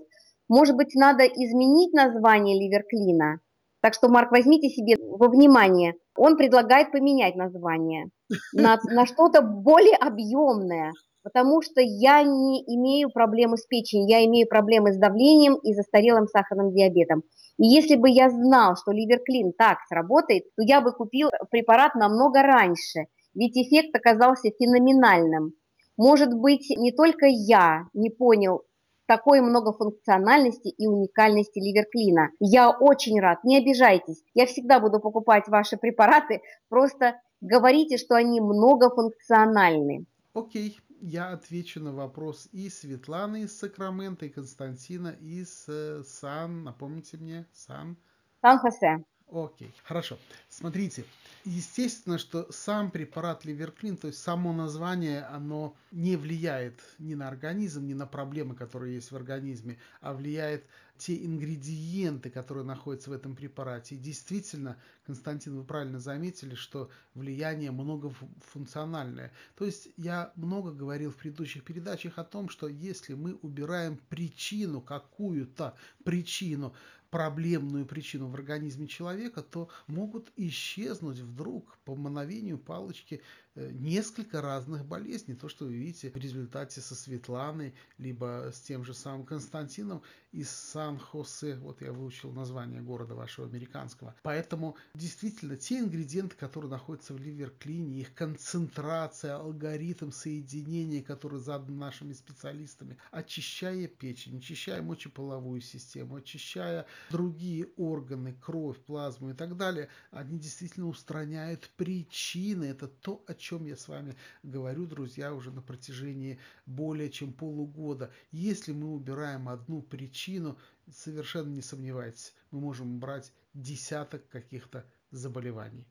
Может 0.50 0.76
быть, 0.76 0.94
надо 0.94 1.24
изменить 1.24 1.94
название 1.94 2.60
ливерклина? 2.60 3.40
Так 3.82 3.96
что, 3.96 4.08
Марк, 4.08 4.30
возьмите 4.30 4.70
себе 4.70 4.98
во 5.00 5.30
внимание. 5.30 5.96
Он 6.16 6.38
предлагает 6.38 6.92
поменять 6.92 7.36
название 7.36 8.12
на, 8.54 8.78
на 8.84 9.08
что-то 9.08 9.42
более 9.42 9.96
объемное, 9.96 10.92
потому 11.24 11.62
что 11.62 11.82
я 11.82 12.24
не 12.24 12.64
имею 12.76 13.10
проблемы 13.10 13.58
с 13.58 13.66
печенью, 13.66 14.08
я 14.08 14.26
имею 14.26 14.48
проблемы 14.48 14.94
с 14.94 14.98
давлением 14.98 15.56
и 15.56 15.74
застарелым 15.74 16.28
сахарным 16.28 16.72
диабетом. 16.74 17.24
И 17.58 17.68
если 17.68 17.96
бы 17.96 18.10
я 18.10 18.30
знал, 18.30 18.76
что 18.76 18.92
ливерклин 18.92 19.54
так 19.58 19.80
сработает, 19.88 20.44
то 20.56 20.64
я 20.64 20.82
бы 20.82 20.92
купил 20.92 21.30
препарат 21.52 21.96
намного 21.96 22.42
раньше, 22.42 23.06
ведь 23.34 23.58
эффект 23.58 23.96
оказался 23.96 24.50
феноменальным. 24.58 25.54
Может 25.98 26.34
быть, 26.34 26.70
не 26.78 26.92
только 26.92 27.26
я 27.26 27.88
не 27.94 28.10
понял 28.10 28.64
такой 29.10 29.42
многофункциональности 29.42 30.70
и 30.70 30.88
уникальности 30.88 31.60
ливерклина. 31.60 32.30
Я 32.40 32.70
очень 32.70 33.20
рад, 33.20 33.44
не 33.44 33.58
обижайтесь, 33.58 34.24
я 34.36 34.46
всегда 34.46 34.80
буду 34.80 35.00
покупать 35.00 35.48
ваши 35.48 35.78
препараты, 35.78 36.42
просто 36.70 37.20
говорите, 37.42 37.98
что 37.98 38.16
они 38.16 38.40
многофункциональны. 38.40 40.06
Окей, 40.34 40.78
okay. 40.78 40.89
Я 41.02 41.30
отвечу 41.32 41.80
на 41.80 41.94
вопрос 41.94 42.48
и 42.52 42.70
Светланы 42.70 43.44
из 43.44 43.58
Сакрамента, 43.58 44.26
и 44.26 44.30
Константина 44.30 45.10
из 45.10 45.66
э, 45.68 46.04
Сан, 46.04 46.64
напомните 46.64 47.18
мне, 47.18 47.48
Сан? 47.54 47.98
Сан-Хосе. 48.42 49.04
Окей, 49.32 49.72
хорошо. 49.84 50.18
Смотрите, 50.50 51.06
естественно, 51.46 52.18
что 52.18 52.52
сам 52.52 52.90
препарат 52.90 53.46
Ливерклин, 53.46 53.96
то 53.96 54.08
есть 54.08 54.20
само 54.20 54.54
название, 54.54 55.22
оно 55.22 55.76
не 55.92 56.16
влияет 56.16 56.80
ни 56.98 57.14
на 57.14 57.28
организм, 57.28 57.86
ни 57.86 57.94
на 57.94 58.08
проблемы, 58.08 58.56
которые 58.56 58.96
есть 58.96 59.12
в 59.12 59.16
организме, 59.16 59.78
а 60.02 60.14
влияет 60.14 60.66
те 60.98 61.16
ингредиенты, 61.26 62.30
которые 62.30 62.66
находятся 62.66 63.10
в 63.10 63.14
этом 63.14 63.36
препарате. 63.36 63.96
И 63.96 64.00
действительно, 64.00 64.78
Константин, 65.06 65.56
вы 65.56 65.64
правильно 65.64 66.00
заметили, 66.00 66.56
что 66.56 66.90
влияние 67.14 67.72
многофункциональное. 67.72 69.32
То 69.56 69.66
есть 69.66 69.90
я 69.96 70.34
много 70.36 70.72
говорил 70.72 71.12
в 71.12 71.16
предыдущих 71.16 71.64
передачах 71.64 72.18
о 72.18 72.26
том, 72.26 72.50
что 72.50 72.68
если 72.68 73.14
мы 73.14 73.36
убираем 73.36 73.98
причину, 74.10 74.82
какую-то 74.82 75.76
причину, 76.04 76.76
проблемную 77.10 77.86
причину 77.86 78.28
в 78.28 78.36
организме 78.36 78.88
человека, 78.88 79.42
то 79.42 79.70
могут 79.88 80.32
исчезнуть 80.36 81.20
вдруг 81.20 81.78
по 81.86 81.96
мановению 81.96 82.58
палочки 82.58 83.22
несколько 83.56 84.42
разных 84.42 84.86
болезней. 84.86 85.36
То, 85.36 85.50
что 85.50 85.66
вы 85.66 85.74
видите 85.74 86.10
в 86.10 86.16
результате 86.16 86.82
со 86.82 86.96
Светланой, 86.96 87.74
либо 87.98 88.52
с 88.54 88.62
тем 88.62 88.84
же 88.84 88.94
самым 88.94 89.26
Константином 89.26 90.02
из 90.32 90.50
Сан-Хосе. 90.50 91.56
Вот 91.56 91.82
я 91.82 91.92
выучил 91.92 92.32
название 92.32 92.82
города 92.82 93.16
вашего 93.16 93.48
американского. 93.48 94.16
Поэтому 94.22 94.78
действительно 94.94 95.58
те 95.58 95.80
ингредиенты, 95.80 96.36
которые 96.36 96.70
находятся 96.70 97.14
в 97.14 97.20
ливерклине, 97.20 98.02
их 98.02 98.14
концентрация, 98.14 99.38
алгоритм 99.38 100.12
соединения, 100.12 101.02
который 101.02 101.40
задан 101.40 101.78
нашими 101.78 102.14
специалистами, 102.14 102.98
очищая 103.12 103.88
печень, 103.88 104.38
очищая 104.38 104.82
мочеполовую 104.82 105.62
систему, 105.62 106.18
очищая 106.18 106.86
другие 107.10 107.68
органы, 107.78 108.34
кровь, 108.40 108.78
плазму 108.78 109.32
и 109.32 109.34
так 109.34 109.58
далее, 109.58 109.90
они 110.12 110.38
действительно 110.38 110.88
устраняют 110.88 111.70
причины. 111.76 112.66
Это 112.66 112.88
то, 112.88 113.24
о 113.28 113.34
чем 113.34 113.49
я 113.58 113.76
с 113.76 113.88
вами 113.88 114.16
говорю, 114.44 114.86
друзья, 114.86 115.34
уже 115.34 115.52
на 115.52 115.62
протяжении 115.62 116.40
более 116.66 117.10
чем 117.10 117.34
полугода. 117.34 118.12
Если 118.32 118.72
мы 118.72 118.94
убираем 118.94 119.50
одну 119.50 119.82
причину, 119.82 120.58
совершенно 120.92 121.50
не 121.50 121.62
сомневайтесь, 121.62 122.34
мы 122.52 122.60
можем 122.60 123.00
брать 123.00 123.32
десяток 123.54 124.28
каких-то 124.30 124.86
заболеваний. 125.12 125.86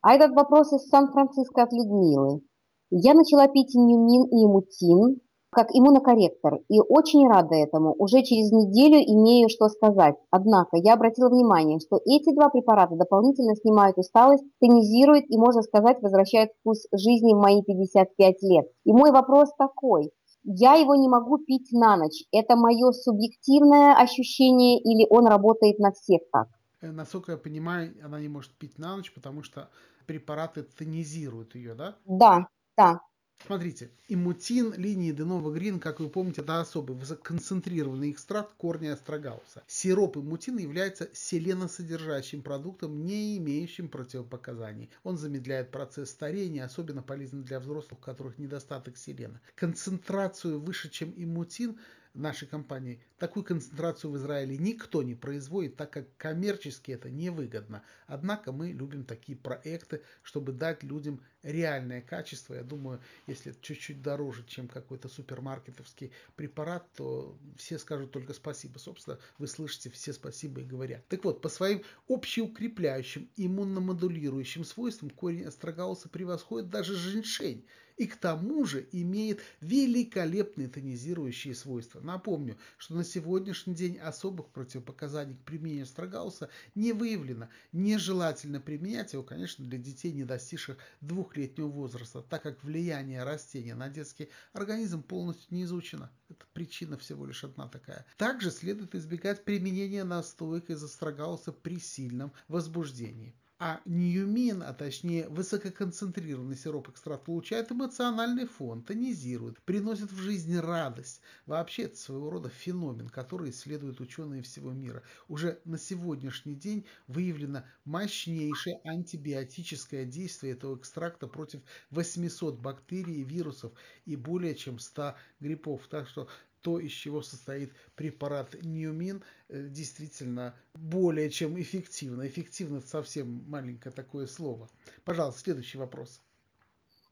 А 0.00 0.14
этот 0.14 0.32
вопрос 0.32 0.72
из 0.72 0.88
Сан-Франциско 0.88 1.62
от 1.62 1.72
Людмилы. 1.72 2.42
Я 2.90 3.14
начала 3.14 3.48
пить 3.48 3.74
нюмин 3.74 4.24
и 4.26 4.44
имутин, 4.44 5.20
как 5.50 5.68
иммунокорректор, 5.72 6.58
и 6.68 6.80
очень 6.80 7.28
рада 7.28 7.54
этому. 7.54 7.94
Уже 7.98 8.22
через 8.22 8.52
неделю 8.52 8.98
имею 8.98 9.48
что 9.48 9.68
сказать. 9.68 10.16
Однако 10.30 10.76
я 10.76 10.94
обратила 10.94 11.28
внимание, 11.28 11.78
что 11.80 12.00
эти 12.04 12.34
два 12.34 12.48
препарата 12.50 12.96
дополнительно 12.96 13.56
снимают 13.56 13.96
усталость, 13.98 14.44
тонизируют 14.60 15.24
и, 15.28 15.38
можно 15.38 15.62
сказать, 15.62 16.02
возвращают 16.02 16.50
вкус 16.60 16.86
жизни 16.92 17.34
в 17.34 17.38
мои 17.38 17.62
55 17.62 18.42
лет. 18.42 18.66
И 18.84 18.92
мой 18.92 19.10
вопрос 19.10 19.50
такой. 19.56 20.10
Я 20.44 20.74
его 20.74 20.94
не 20.94 21.08
могу 21.08 21.38
пить 21.38 21.68
на 21.72 21.96
ночь. 21.96 22.24
Это 22.32 22.56
мое 22.56 22.92
субъективное 22.92 23.94
ощущение 23.94 24.80
или 24.80 25.06
он 25.10 25.26
работает 25.26 25.78
на 25.78 25.92
всех 25.92 26.22
так? 26.32 26.48
Э, 26.80 26.90
насколько 26.90 27.32
я 27.32 27.38
понимаю, 27.38 27.94
она 28.04 28.20
не 28.20 28.28
может 28.28 28.52
пить 28.52 28.78
на 28.78 28.96
ночь, 28.96 29.12
потому 29.12 29.42
что 29.42 29.68
препараты 30.06 30.62
тонизируют 30.62 31.54
ее, 31.54 31.74
да? 31.74 31.96
Да, 32.04 32.48
да. 32.76 33.00
Смотрите, 33.46 33.90
иммутин 34.08 34.74
линии 34.74 35.12
Денова 35.12 35.52
Грин, 35.52 35.78
как 35.78 36.00
вы 36.00 36.10
помните, 36.10 36.42
это 36.42 36.60
особый 36.60 36.96
высококонцентрированный 36.96 38.10
экстракт 38.10 38.52
корня 38.58 38.92
астрогауса. 38.92 39.62
Сироп 39.66 40.16
иммутина 40.16 40.58
является 40.58 41.08
селеносодержащим 41.12 42.42
продуктом, 42.42 43.06
не 43.06 43.38
имеющим 43.38 43.88
противопоказаний. 43.88 44.90
Он 45.04 45.16
замедляет 45.16 45.70
процесс 45.70 46.10
старения, 46.10 46.64
особенно 46.64 47.02
полезен 47.02 47.44
для 47.44 47.60
взрослых, 47.60 48.00
у 48.00 48.04
которых 48.04 48.38
недостаток 48.38 48.98
селена. 48.98 49.40
Концентрацию 49.54 50.60
выше, 50.60 50.90
чем 50.90 51.14
иммутин, 51.16 51.78
нашей 52.14 52.48
компании, 52.48 53.00
такую 53.18 53.44
концентрацию 53.44 54.10
в 54.10 54.16
Израиле 54.16 54.58
никто 54.58 55.02
не 55.02 55.14
производит, 55.14 55.76
так 55.76 55.90
как 55.90 56.16
коммерчески 56.16 56.90
это 56.92 57.10
невыгодно. 57.10 57.82
Однако 58.06 58.52
мы 58.52 58.72
любим 58.72 59.04
такие 59.04 59.36
проекты, 59.36 60.02
чтобы 60.22 60.52
дать 60.52 60.82
людям 60.82 61.22
реальное 61.42 62.00
качество. 62.00 62.54
Я 62.54 62.62
думаю, 62.62 63.00
если 63.26 63.52
это 63.52 63.60
чуть-чуть 63.60 64.02
дороже, 64.02 64.44
чем 64.46 64.68
какой-то 64.68 65.08
супермаркетовский 65.08 66.12
препарат, 66.36 66.86
то 66.94 67.36
все 67.56 67.78
скажут 67.78 68.10
только 68.10 68.32
спасибо. 68.32 68.78
Собственно, 68.78 69.18
вы 69.38 69.46
слышите 69.46 69.90
все 69.90 70.12
спасибо 70.12 70.60
и 70.60 70.64
говорят. 70.64 71.06
Так 71.08 71.24
вот, 71.24 71.40
по 71.40 71.48
своим 71.48 71.82
общеукрепляющим, 72.08 73.30
иммуномодулирующим 73.36 74.64
свойствам 74.64 75.10
корень 75.10 75.44
астрогалуса 75.44 76.08
превосходит 76.08 76.70
даже 76.70 76.94
женьшень 76.94 77.64
и 77.98 78.06
к 78.06 78.16
тому 78.16 78.64
же 78.64 78.88
имеет 78.92 79.40
великолепные 79.60 80.68
тонизирующие 80.68 81.54
свойства. 81.54 82.00
Напомню, 82.00 82.56
что 82.78 82.94
на 82.94 83.04
сегодняшний 83.04 83.74
день 83.74 83.98
особых 83.98 84.48
противопоказаний 84.50 85.34
к 85.34 85.44
применению 85.44 85.82
астрогауса 85.82 86.48
не 86.74 86.92
выявлено. 86.92 87.48
Нежелательно 87.72 88.60
применять 88.60 89.12
его, 89.12 89.24
конечно, 89.24 89.64
для 89.64 89.78
детей, 89.78 90.12
не 90.12 90.24
достигших 90.24 90.78
двухлетнего 91.00 91.66
возраста, 91.66 92.22
так 92.22 92.42
как 92.42 92.62
влияние 92.62 93.24
растения 93.24 93.74
на 93.74 93.88
детский 93.88 94.28
организм 94.52 95.02
полностью 95.02 95.56
не 95.56 95.64
изучено. 95.64 96.10
Это 96.28 96.46
причина 96.52 96.96
всего 96.98 97.26
лишь 97.26 97.42
одна 97.42 97.68
такая. 97.68 98.06
Также 98.16 98.52
следует 98.52 98.94
избегать 98.94 99.44
применения 99.44 100.04
настоек 100.04 100.70
из 100.70 100.82
астрогауса 100.84 101.50
при 101.52 101.80
сильном 101.80 102.32
возбуждении. 102.46 103.34
А 103.60 103.80
ньюмин, 103.86 104.62
а 104.62 104.72
точнее 104.72 105.28
высококонцентрированный 105.28 106.54
сироп 106.56 106.90
экстракт 106.90 107.24
получает 107.24 107.72
эмоциональный 107.72 108.46
фон, 108.46 108.84
тонизирует, 108.84 109.60
приносит 109.64 110.12
в 110.12 110.16
жизнь 110.16 110.56
радость. 110.60 111.20
Вообще 111.44 111.82
это 111.84 111.96
своего 111.96 112.30
рода 112.30 112.50
феномен, 112.50 113.08
который 113.08 113.50
исследуют 113.50 114.00
ученые 114.00 114.42
всего 114.42 114.70
мира. 114.70 115.02
Уже 115.26 115.60
на 115.64 115.76
сегодняшний 115.76 116.54
день 116.54 116.86
выявлено 117.08 117.64
мощнейшее 117.84 118.78
антибиотическое 118.84 120.04
действие 120.04 120.52
этого 120.52 120.76
экстракта 120.78 121.26
против 121.26 121.62
800 121.90 122.60
бактерий 122.60 123.22
и 123.22 123.24
вирусов 123.24 123.72
и 124.04 124.14
более 124.14 124.54
чем 124.54 124.78
100 124.78 125.16
гриппов. 125.40 125.88
Так 125.88 126.06
что 126.08 126.28
то, 126.62 126.78
из 126.78 126.92
чего 126.92 127.22
состоит 127.22 127.72
препарат 127.94 128.54
Ньюмин, 128.62 129.22
э, 129.48 129.68
действительно 129.68 130.54
более 130.74 131.30
чем 131.30 131.60
эффективно. 131.60 132.26
Эффективно 132.26 132.80
совсем 132.80 133.44
маленькое 133.48 133.94
такое 133.94 134.26
слово. 134.26 134.68
Пожалуйста, 135.04 135.40
следующий 135.40 135.78
вопрос. 135.78 136.20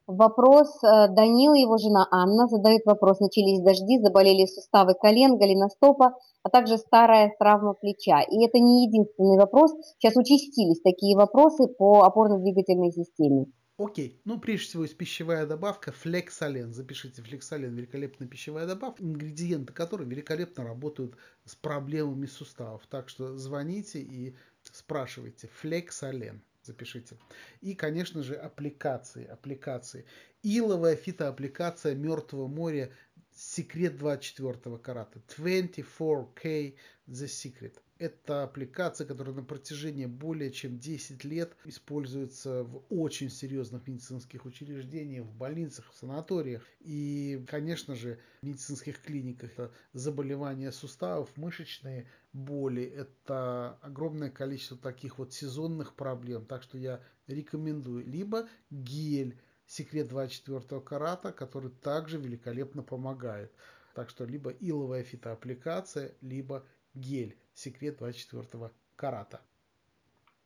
Вопрос. 0.07 0.69
Э, 0.85 1.09
Данил, 1.09 1.55
его 1.55 1.79
жена 1.79 2.07
Анна, 2.13 2.47
задает 2.47 2.83
вопрос. 2.87 3.19
Начались 3.19 3.61
дожди, 3.61 3.99
заболели 3.99 4.47
суставы 4.47 4.95
колен, 4.95 5.37
голеностопа, 5.37 6.15
а 6.45 6.49
также 6.49 6.79
старая 6.79 7.35
травма 7.39 7.75
плеча. 7.75 8.23
И 8.23 8.45
это 8.45 8.61
не 8.61 8.87
единственный 8.87 9.37
вопрос. 9.37 9.73
Сейчас 9.99 10.17
участились 10.17 10.81
такие 10.81 11.17
вопросы 11.17 11.67
по 11.67 12.05
опорно-двигательной 12.05 12.93
системе. 12.93 13.47
Окей, 13.79 14.19
ну 14.25 14.41
прежде 14.41 14.69
всего 14.69 14.85
есть 14.85 14.97
пищевая 14.97 15.47
добавка 15.47 15.93
флексолен. 15.93 16.73
Запишите 16.73 17.21
флексолен, 17.21 17.75
великолепная 17.75 18.27
пищевая 18.27 18.67
добавка, 18.67 19.03
ингредиенты 19.03 19.75
которой 19.75 20.09
великолепно 20.09 20.65
работают 20.65 21.15
с 21.45 21.55
проблемами 21.55 22.25
суставов. 22.25 22.87
Так 22.87 23.11
что 23.11 23.37
звоните 23.37 24.01
и 24.01 24.35
спрашивайте. 24.63 25.49
Флексолен 25.49 26.43
запишите. 26.63 27.19
И, 27.61 27.75
конечно 27.75 28.23
же, 28.23 28.35
аппликации. 28.35 29.27
аппликации. 29.27 30.05
Иловая 30.43 30.97
фитоаппликация 30.97 31.95
Мертвого 31.95 32.47
моря 32.49 32.91
Секрет 33.37 33.99
24 33.99 34.79
карата. 34.79 35.21
24K 35.37 36.75
The 37.07 37.27
Secret. 37.27 37.75
Это 37.99 38.45
аппликация, 38.45 39.07
которая 39.07 39.35
на 39.35 39.43
протяжении 39.43 40.07
более 40.07 40.51
чем 40.51 40.79
10 40.79 41.23
лет 41.25 41.55
используется 41.67 42.65
в 42.65 42.83
очень 42.89 43.29
серьезных 43.29 43.87
медицинских 43.87 44.47
учреждениях, 44.47 45.27
в 45.27 45.35
больницах, 45.35 45.91
в 45.93 45.99
санаториях 45.99 46.63
и, 46.81 47.45
конечно 47.47 47.95
же, 47.95 48.19
в 48.41 48.47
медицинских 48.47 49.03
клиниках. 49.03 49.53
Это 49.53 49.71
заболевания 49.93 50.73
суставов, 50.73 51.37
мышечные 51.37 52.07
боли, 52.33 52.85
это 52.85 53.79
огромное 53.83 54.31
количество 54.31 54.79
таких 54.79 55.19
вот 55.19 55.35
сезонных 55.35 55.95
проблем. 55.95 56.47
Так 56.47 56.63
что 56.63 56.79
я 56.79 57.03
рекомендую 57.27 58.07
либо 58.07 58.49
гель 58.71 59.39
секрет 59.67 60.09
24 60.09 60.81
карата, 60.81 61.33
который 61.33 61.71
также 61.71 62.19
великолепно 62.19 62.83
помогает. 62.83 63.53
Так 63.95 64.11
что 64.11 64.25
либо 64.25 64.51
иловая 64.51 65.03
фитоаппликация, 65.03 66.13
либо 66.21 66.65
гель 66.95 67.37
секрет 67.55 67.99
24 67.99 68.71
карата. 68.97 69.41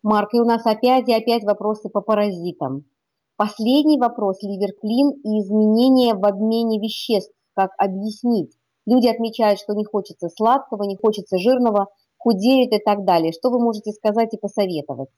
Марк, 0.03 0.35
и 0.35 0.41
у 0.41 0.45
нас 0.45 0.65
опять 0.65 1.09
и 1.09 1.15
опять 1.15 1.45
вопросы 1.45 1.89
по 1.89 2.01
паразитам. 2.01 2.85
Последний 3.37 3.99
вопрос, 3.99 4.43
ливерклин 4.43 5.11
и 5.11 5.41
изменения 5.41 6.15
в 6.15 6.25
обмене 6.25 6.79
веществ. 6.79 7.35
Как 7.55 7.73
объяснить? 7.79 8.57
Люди 8.87 9.09
отмечают, 9.09 9.61
что 9.61 9.75
не 9.75 9.85
хочется 9.85 10.29
сладкого, 10.29 10.85
не 10.85 10.97
хочется 10.97 11.39
жирного, 11.39 11.89
худеют 12.17 12.73
и 12.73 12.79
так 12.79 13.05
далее. 13.05 13.33
Что 13.33 13.51
вы 13.51 13.61
можете 13.61 13.93
сказать 13.93 14.33
и 14.33 14.39
посоветовать? 14.39 15.09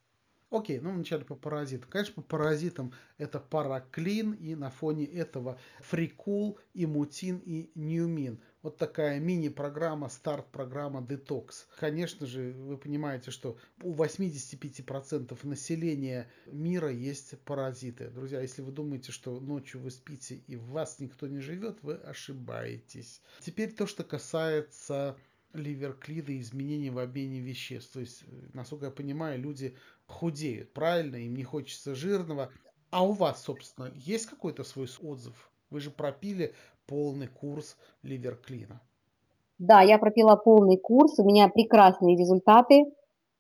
Окей, 0.53 0.81
ну 0.81 0.93
вначале 0.93 1.25
по 1.25 1.35
паразитам. 1.35 1.88
Конечно, 1.88 2.15
по 2.17 2.21
паразитам 2.21 2.93
это 3.17 3.41
параклин, 3.41 4.33
и 4.33 4.55
на 4.55 4.69
фоне 4.69 5.07
этого 5.07 5.59
фрикул, 5.81 6.59
имутин 6.75 7.38
и 7.38 7.71
ньюмин. 7.75 8.38
Вот 8.61 8.77
такая 8.77 9.19
мини-программа, 9.19 10.11
старт-программа 10.11 11.01
Detox. 11.01 11.65
Конечно 11.81 12.27
же, 12.27 12.53
вы 12.53 12.77
понимаете, 12.77 13.31
что 13.31 13.57
у 13.83 13.95
85% 13.95 15.38
населения 15.47 16.31
мира 16.47 16.91
есть 16.91 17.38
паразиты. 17.41 18.11
Друзья, 18.11 18.43
если 18.43 18.61
вы 18.61 18.73
думаете, 18.73 19.11
что 19.11 19.41
ночью 19.41 19.81
вы 19.81 19.91
спите 19.91 20.43
и 20.47 20.57
в 20.57 20.67
вас 20.67 20.99
никто 20.99 21.29
не 21.29 21.41
живет, 21.41 21.79
вы 21.81 21.95
ошибаетесь. 21.95 23.23
Теперь 23.41 23.73
то, 23.73 23.87
что 23.87 24.05
касается 24.05 25.17
ливерклида 25.55 26.33
и 26.33 26.41
изменений 26.41 26.91
в 26.91 26.99
обмене 26.99 27.41
веществ. 27.41 27.93
То 27.93 28.01
есть, 28.01 28.25
насколько 28.55 28.87
я 28.87 28.91
понимаю, 28.91 29.41
люди 29.41 29.77
худеют, 30.07 30.73
правильно, 30.73 31.17
им 31.17 31.35
не 31.37 31.45
хочется 31.45 31.95
жирного. 31.95 32.51
А 32.91 33.05
у 33.05 33.12
вас, 33.12 33.43
собственно, 33.43 33.91
есть 33.95 34.27
какой-то 34.27 34.65
свой 34.65 34.88
отзыв? 35.03 35.51
Вы 35.71 35.81
же 35.81 35.91
пропили 35.91 36.55
полный 36.87 37.29
курс 37.29 37.77
ливерклина. 38.03 38.81
Да, 39.59 39.81
я 39.81 39.99
пропила 39.99 40.37
полный 40.37 40.77
курс, 40.77 41.19
у 41.19 41.25
меня 41.25 41.49
прекрасные 41.49 42.17
результаты. 42.17 42.85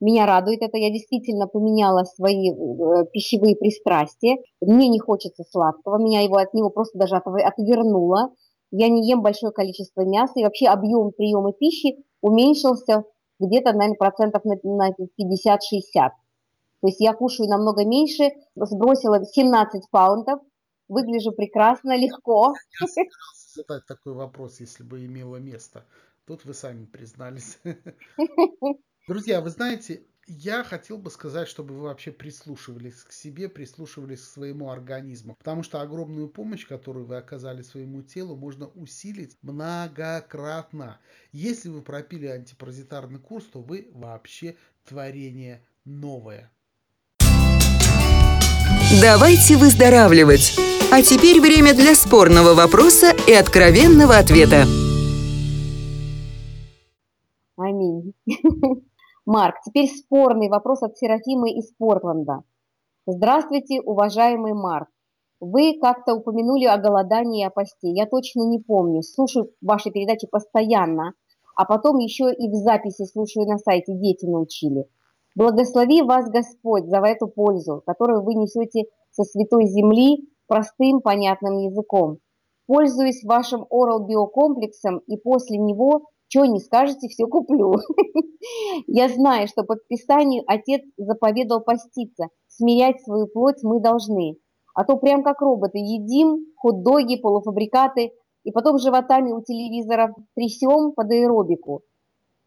Меня 0.00 0.26
радует 0.26 0.62
это, 0.62 0.78
я 0.78 0.90
действительно 0.90 1.46
поменяла 1.46 2.04
свои 2.04 2.50
э, 2.50 3.06
пищевые 3.12 3.54
пристрастия. 3.54 4.38
Мне 4.60 4.88
не 4.88 4.98
хочется 4.98 5.44
сладкого, 5.48 5.98
меня 5.98 6.22
его 6.22 6.36
от 6.36 6.54
него 6.54 6.70
просто 6.70 6.98
даже 6.98 7.16
отвернуло. 7.16 8.32
Я 8.72 8.88
не 8.88 9.06
ем 9.06 9.22
большое 9.22 9.52
количество 9.52 10.00
мяса, 10.00 10.32
и 10.36 10.42
вообще 10.42 10.66
объем 10.66 11.12
приема 11.12 11.52
пищи 11.52 12.04
уменьшился 12.22 13.04
где-то, 13.38 13.72
наверное, 13.72 13.96
процентов 13.96 14.42
на 14.44 14.90
50-60. 14.90 14.92
То 15.92 16.88
есть 16.88 17.00
я 17.00 17.12
кушаю 17.12 17.48
намного 17.48 17.84
меньше, 17.84 18.30
сбросила 18.56 19.24
17 19.24 19.90
паунтов, 19.90 20.40
выгляжу 20.88 21.32
прекрасно, 21.32 21.96
легко. 21.96 22.54
Задать 23.54 23.86
такой 23.86 24.14
вопрос, 24.14 24.58
если 24.60 24.82
бы 24.82 25.04
имело 25.04 25.36
место. 25.36 25.84
Тут 26.24 26.44
вы 26.44 26.54
сами 26.54 26.86
признались. 26.86 27.58
Друзья, 29.08 29.40
вы 29.42 29.50
знаете, 29.50 30.06
я 30.26 30.62
хотел 30.62 30.98
бы 30.98 31.10
сказать, 31.10 31.48
чтобы 31.48 31.74
вы 31.74 31.82
вообще 31.82 32.12
прислушивались 32.12 33.02
к 33.02 33.12
себе, 33.12 33.48
прислушивались 33.48 34.20
к 34.20 34.32
своему 34.32 34.70
организму. 34.70 35.34
Потому 35.38 35.62
что 35.62 35.80
огромную 35.80 36.28
помощь, 36.28 36.66
которую 36.66 37.06
вы 37.06 37.16
оказали 37.16 37.62
своему 37.62 38.02
телу, 38.02 38.36
можно 38.36 38.68
усилить 38.68 39.36
многократно. 39.42 41.00
Если 41.32 41.68
вы 41.68 41.82
пропили 41.82 42.26
антипаразитарный 42.26 43.18
курс, 43.18 43.46
то 43.46 43.60
вы 43.60 43.88
вообще 43.92 44.56
творение 44.84 45.64
новое. 45.84 46.50
Давайте 49.00 49.56
выздоравливать. 49.56 50.58
А 50.92 51.02
теперь 51.02 51.40
время 51.40 51.74
для 51.74 51.94
спорного 51.94 52.54
вопроса 52.54 53.14
и 53.26 53.32
откровенного 53.32 54.18
ответа. 54.18 54.66
Аминь. 57.56 58.12
Марк, 59.24 59.58
теперь 59.64 59.86
спорный 59.86 60.48
вопрос 60.48 60.82
от 60.82 60.96
Серафимы 60.96 61.52
из 61.52 61.72
Портленда. 61.78 62.42
Здравствуйте, 63.06 63.80
уважаемый 63.80 64.52
Марк. 64.52 64.88
Вы 65.38 65.78
как-то 65.80 66.14
упомянули 66.14 66.64
о 66.64 66.76
голодании 66.76 67.42
и 67.42 67.46
о 67.46 67.50
посте. 67.50 67.90
Я 67.92 68.06
точно 68.06 68.42
не 68.48 68.58
помню. 68.58 69.02
Слушаю 69.02 69.52
ваши 69.60 69.92
передачи 69.92 70.26
постоянно, 70.26 71.12
а 71.54 71.64
потом 71.66 71.98
еще 71.98 72.34
и 72.34 72.50
в 72.50 72.54
записи 72.54 73.04
слушаю 73.04 73.46
на 73.46 73.58
сайте. 73.58 73.94
Дети 73.94 74.26
научили. 74.26 74.88
Благослови 75.36 76.02
вас 76.02 76.28
Господь 76.28 76.86
за 76.86 76.98
эту 76.98 77.28
пользу, 77.28 77.80
которую 77.86 78.24
вы 78.24 78.34
несете 78.34 78.86
со 79.12 79.22
святой 79.22 79.66
земли 79.66 80.28
простым, 80.48 81.00
понятным 81.00 81.58
языком. 81.58 82.18
Пользуюсь 82.66 83.22
вашим 83.22 83.66
Oral 83.70 84.04
биокомплексом 84.04 84.98
и 85.06 85.16
после 85.16 85.58
него 85.58 86.08
что 86.32 86.46
не 86.46 86.60
скажете, 86.60 87.08
все 87.08 87.26
куплю. 87.26 87.74
Я 88.86 89.10
знаю, 89.10 89.48
что 89.48 89.64
по 89.64 89.76
Писанию 89.76 90.44
Отец 90.46 90.80
заповедал 90.96 91.60
поститься, 91.60 92.28
смирять 92.48 93.02
свою 93.02 93.26
плоть 93.26 93.62
мы 93.62 93.80
должны. 93.80 94.38
А 94.74 94.84
то 94.84 94.96
прям 94.96 95.22
как 95.22 95.42
роботы 95.42 95.76
едим 95.76 96.46
хот-доги, 96.56 97.16
полуфабрикаты, 97.16 98.12
и 98.44 98.50
потом 98.50 98.78
животами 98.78 99.30
у 99.30 99.42
телевизоров 99.42 100.12
трясем 100.34 100.92
под 100.92 101.10
аэробику. 101.10 101.82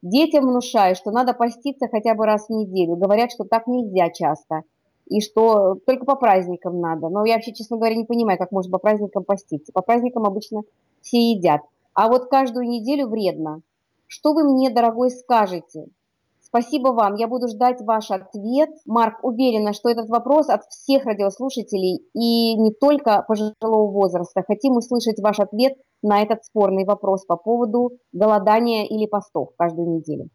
Детям 0.01 0.47
внушаю, 0.47 0.95
что 0.95 1.11
надо 1.11 1.33
поститься 1.33 1.87
хотя 1.87 2.15
бы 2.15 2.25
раз 2.25 2.47
в 2.47 2.49
неделю. 2.49 2.95
Говорят, 2.95 3.31
что 3.31 3.43
так 3.43 3.67
нельзя 3.67 4.09
часто. 4.09 4.63
И 5.05 5.21
что 5.21 5.75
только 5.85 6.05
по 6.05 6.15
праздникам 6.15 6.81
надо. 6.81 7.09
Но 7.09 7.23
я 7.23 7.35
вообще, 7.35 7.53
честно 7.53 7.77
говоря, 7.77 7.95
не 7.95 8.05
понимаю, 8.05 8.39
как 8.39 8.51
можно 8.51 8.71
по 8.71 8.79
праздникам 8.79 9.23
поститься. 9.23 9.71
По 9.71 9.81
праздникам 9.81 10.25
обычно 10.25 10.63
все 11.01 11.31
едят. 11.31 11.61
А 11.93 12.09
вот 12.09 12.29
каждую 12.29 12.67
неделю 12.67 13.07
вредно. 13.07 13.61
Что 14.07 14.33
вы 14.33 14.43
мне, 14.43 14.69
дорогой, 14.69 15.09
скажете? 15.09 15.87
Спасибо 16.41 16.89
вам, 16.89 17.15
я 17.15 17.27
буду 17.27 17.47
ждать 17.47 17.81
ваш 17.81 18.11
ответ. 18.11 18.69
Марк, 18.85 19.23
уверена, 19.23 19.73
что 19.73 19.89
этот 19.89 20.09
вопрос 20.09 20.47
от 20.47 20.63
всех 20.69 21.05
радиослушателей 21.05 22.07
и 22.13 22.55
не 22.55 22.71
только 22.71 23.25
пожилого 23.27 23.91
возраста. 23.91 24.43
Хотим 24.47 24.77
услышать 24.77 25.19
ваш 25.19 25.39
ответ 25.39 25.73
на 26.01 26.21
этот 26.21 26.45
спорный 26.45 26.85
вопрос 26.85 27.25
по 27.25 27.35
поводу 27.35 27.97
голодания 28.13 28.85
или 28.85 29.05
постов 29.05 29.49
каждую 29.57 29.89
неделю 29.89 30.29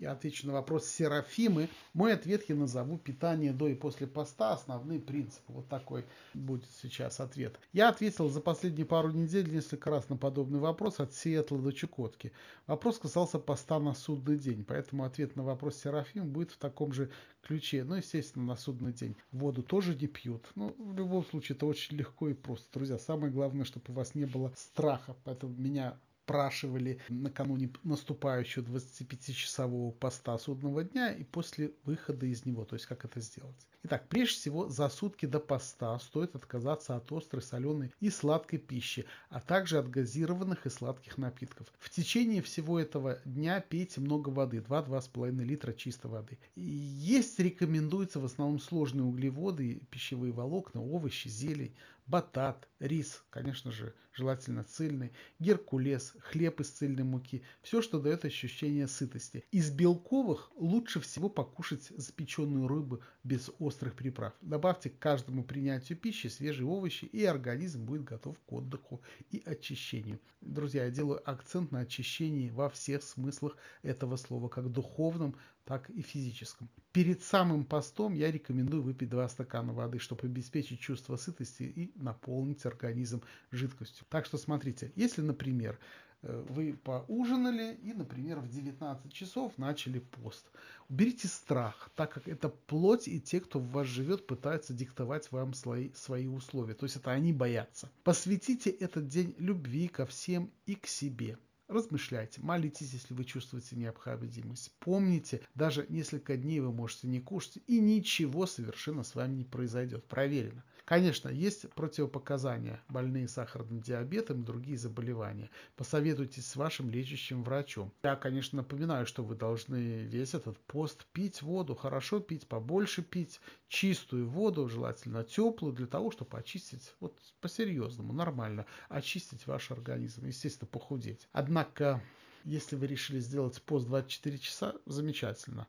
я 0.00 0.12
отвечу 0.12 0.46
на 0.46 0.52
вопрос 0.52 0.86
Серафимы. 0.86 1.68
Мой 1.92 2.12
ответ 2.12 2.48
я 2.48 2.54
назову 2.54 2.98
питание 2.98 3.52
до 3.52 3.68
и 3.68 3.74
после 3.74 4.06
поста, 4.06 4.52
основные 4.52 5.00
принципы. 5.00 5.52
Вот 5.52 5.68
такой 5.68 6.04
будет 6.34 6.70
сейчас 6.80 7.20
ответ. 7.20 7.58
Я 7.72 7.88
ответил 7.88 8.28
за 8.28 8.40
последние 8.40 8.86
пару 8.86 9.10
недель 9.10 9.52
несколько 9.52 9.90
раз 9.90 10.08
на 10.08 10.16
подобный 10.16 10.60
вопрос 10.60 11.00
от 11.00 11.14
Сиэтла 11.14 11.58
до 11.58 11.72
Чукотки. 11.72 12.32
Вопрос 12.66 12.98
касался 12.98 13.38
поста 13.38 13.78
на 13.78 13.94
судный 13.94 14.38
день, 14.38 14.64
поэтому 14.64 15.04
ответ 15.04 15.36
на 15.36 15.42
вопрос 15.42 15.76
Серафим 15.76 16.30
будет 16.30 16.52
в 16.52 16.58
таком 16.58 16.92
же 16.92 17.10
ключе. 17.42 17.84
Ну, 17.84 17.96
естественно, 17.96 18.44
на 18.44 18.56
судный 18.56 18.92
день 18.92 19.16
воду 19.32 19.62
тоже 19.62 19.94
не 19.94 20.06
пьют. 20.06 20.48
Ну, 20.54 20.74
в 20.78 20.94
любом 20.96 21.24
случае, 21.24 21.56
это 21.56 21.66
очень 21.66 21.96
легко 21.96 22.28
и 22.28 22.34
просто. 22.34 22.66
Друзья, 22.72 22.98
самое 22.98 23.32
главное, 23.32 23.64
чтобы 23.64 23.86
у 23.88 23.92
вас 23.92 24.14
не 24.14 24.26
было 24.26 24.52
страха. 24.56 25.16
Поэтому 25.24 25.54
меня 25.54 25.98
спрашивали 26.28 27.00
накануне 27.08 27.70
наступающего 27.84 28.62
25-часового 28.64 29.92
поста 29.92 30.36
судного 30.36 30.84
дня 30.84 31.10
и 31.10 31.24
после 31.24 31.72
выхода 31.84 32.26
из 32.26 32.44
него, 32.44 32.66
то 32.66 32.76
есть 32.76 32.84
как 32.84 33.06
это 33.06 33.18
сделать. 33.20 33.66
Итак, 33.84 34.06
прежде 34.10 34.34
всего, 34.34 34.68
за 34.68 34.90
сутки 34.90 35.24
до 35.24 35.40
поста 35.40 35.98
стоит 35.98 36.36
отказаться 36.36 36.96
от 36.96 37.10
острой, 37.12 37.40
соленой 37.40 37.94
и 38.00 38.10
сладкой 38.10 38.58
пищи, 38.58 39.06
а 39.30 39.40
также 39.40 39.78
от 39.78 39.88
газированных 39.88 40.66
и 40.66 40.68
сладких 40.70 41.16
напитков. 41.16 41.66
В 41.78 41.88
течение 41.88 42.42
всего 42.42 42.78
этого 42.78 43.20
дня 43.24 43.60
пейте 43.62 44.02
много 44.02 44.28
воды, 44.28 44.58
2-2,5 44.58 45.30
литра 45.42 45.72
чистой 45.72 46.10
воды. 46.10 46.38
И 46.56 46.60
есть 46.60 47.38
рекомендуется 47.38 48.20
в 48.20 48.26
основном 48.26 48.60
сложные 48.60 49.04
углеводы, 49.04 49.80
пищевые 49.90 50.32
волокна, 50.32 50.82
овощи, 50.82 51.28
зелень, 51.28 51.74
батат, 52.06 52.68
рис, 52.80 53.24
конечно 53.30 53.70
же, 53.70 53.94
желательно 54.18 54.64
цельный, 54.64 55.12
геркулес, 55.38 56.14
хлеб 56.20 56.60
из 56.60 56.70
цельной 56.70 57.04
муки, 57.04 57.42
все, 57.62 57.80
что 57.80 58.00
дает 58.00 58.24
ощущение 58.24 58.88
сытости. 58.88 59.44
Из 59.52 59.70
белковых 59.70 60.50
лучше 60.56 61.00
всего 61.00 61.28
покушать 61.28 61.92
запеченную 61.96 62.66
рыбу 62.66 63.00
без 63.22 63.50
острых 63.60 63.94
приправ. 63.94 64.34
Добавьте 64.40 64.90
к 64.90 64.98
каждому 64.98 65.44
принятию 65.44 65.96
пищи 65.96 66.26
свежие 66.26 66.66
овощи, 66.66 67.04
и 67.04 67.24
организм 67.24 67.84
будет 67.84 68.04
готов 68.04 68.36
к 68.40 68.52
отдыху 68.52 69.00
и 69.30 69.40
очищению. 69.46 70.18
Друзья, 70.40 70.84
я 70.84 70.90
делаю 70.90 71.20
акцент 71.28 71.70
на 71.72 71.80
очищении 71.80 72.50
во 72.50 72.68
всех 72.68 73.02
смыслах 73.02 73.56
этого 73.82 74.16
слова, 74.16 74.48
как 74.48 74.70
духовном, 74.70 75.36
так 75.64 75.90
и 75.90 76.00
физическом. 76.00 76.70
Перед 76.92 77.22
самым 77.22 77.64
постом 77.64 78.14
я 78.14 78.32
рекомендую 78.32 78.82
выпить 78.82 79.10
2 79.10 79.28
стакана 79.28 79.74
воды, 79.74 79.98
чтобы 79.98 80.22
обеспечить 80.26 80.80
чувство 80.80 81.16
сытости 81.16 81.64
и 81.64 81.92
наполнить 81.94 82.64
организм 82.64 83.22
жидкостью. 83.50 84.06
Так 84.08 84.26
что 84.26 84.38
смотрите, 84.38 84.92
если, 84.96 85.20
например, 85.20 85.78
э, 86.22 86.44
вы 86.48 86.72
поужинали 86.72 87.74
и, 87.82 87.92
например, 87.92 88.40
в 88.40 88.48
19 88.48 89.12
часов 89.12 89.56
начали 89.58 89.98
пост. 89.98 90.46
Уберите 90.88 91.28
страх, 91.28 91.90
так 91.94 92.12
как 92.12 92.26
это 92.28 92.48
плоть 92.48 93.06
и 93.06 93.20
те, 93.20 93.40
кто 93.40 93.58
в 93.58 93.70
вас 93.70 93.86
живет, 93.86 94.26
пытаются 94.26 94.72
диктовать 94.72 95.30
вам 95.30 95.52
свои, 95.52 95.92
свои 95.92 96.26
условия. 96.26 96.74
То 96.74 96.86
есть 96.86 96.96
это 96.96 97.10
они 97.10 97.32
боятся. 97.32 97.90
Посвятите 98.04 98.70
этот 98.70 99.08
день 99.08 99.34
любви 99.38 99.88
ко 99.88 100.06
всем 100.06 100.50
и 100.64 100.74
к 100.74 100.86
себе. 100.86 101.38
Размышляйте, 101.68 102.40
молитесь, 102.40 102.94
если 102.94 103.12
вы 103.12 103.24
чувствуете 103.24 103.76
необходимость. 103.76 104.72
Помните, 104.80 105.42
даже 105.54 105.84
несколько 105.90 106.38
дней 106.38 106.60
вы 106.60 106.72
можете 106.72 107.08
не 107.08 107.20
кушать, 107.20 107.58
и 107.66 107.78
ничего 107.78 108.46
совершенно 108.46 109.02
с 109.02 109.14
вами 109.14 109.36
не 109.36 109.44
произойдет. 109.44 110.06
Проверено. 110.06 110.64
Конечно, 110.88 111.28
есть 111.28 111.68
противопоказания, 111.74 112.80
больные 112.88 113.28
сахарным 113.28 113.82
диабетом 113.82 114.40
и 114.40 114.46
другие 114.46 114.78
заболевания. 114.78 115.50
Посоветуйтесь 115.76 116.46
с 116.46 116.56
вашим 116.56 116.88
лечащим 116.88 117.44
врачом. 117.44 117.92
Я, 118.02 118.16
конечно, 118.16 118.56
напоминаю, 118.62 119.04
что 119.04 119.22
вы 119.22 119.34
должны 119.34 120.04
весь 120.04 120.32
этот 120.32 120.58
пост 120.60 121.04
пить 121.12 121.42
воду, 121.42 121.74
хорошо 121.74 122.20
пить, 122.20 122.48
побольше 122.48 123.02
пить, 123.02 123.38
чистую 123.68 124.30
воду, 124.30 124.66
желательно 124.66 125.24
теплую, 125.24 125.74
для 125.74 125.86
того, 125.86 126.10
чтобы 126.10 126.38
очистить, 126.38 126.94
вот 127.00 127.20
по-серьезному, 127.42 128.14
нормально, 128.14 128.64
очистить 128.88 129.46
ваш 129.46 129.70
организм, 129.70 130.24
естественно, 130.24 130.68
похудеть. 130.68 131.28
Однако, 131.32 132.02
если 132.44 132.76
вы 132.76 132.86
решили 132.86 133.20
сделать 133.20 133.60
пост 133.60 133.86
24 133.88 134.38
часа, 134.38 134.74
замечательно. 134.86 135.66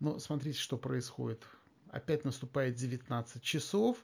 Но 0.00 0.18
смотрите, 0.18 0.58
что 0.58 0.78
происходит. 0.78 1.46
Опять 1.90 2.24
наступает 2.24 2.76
19 2.76 3.42
часов, 3.42 3.98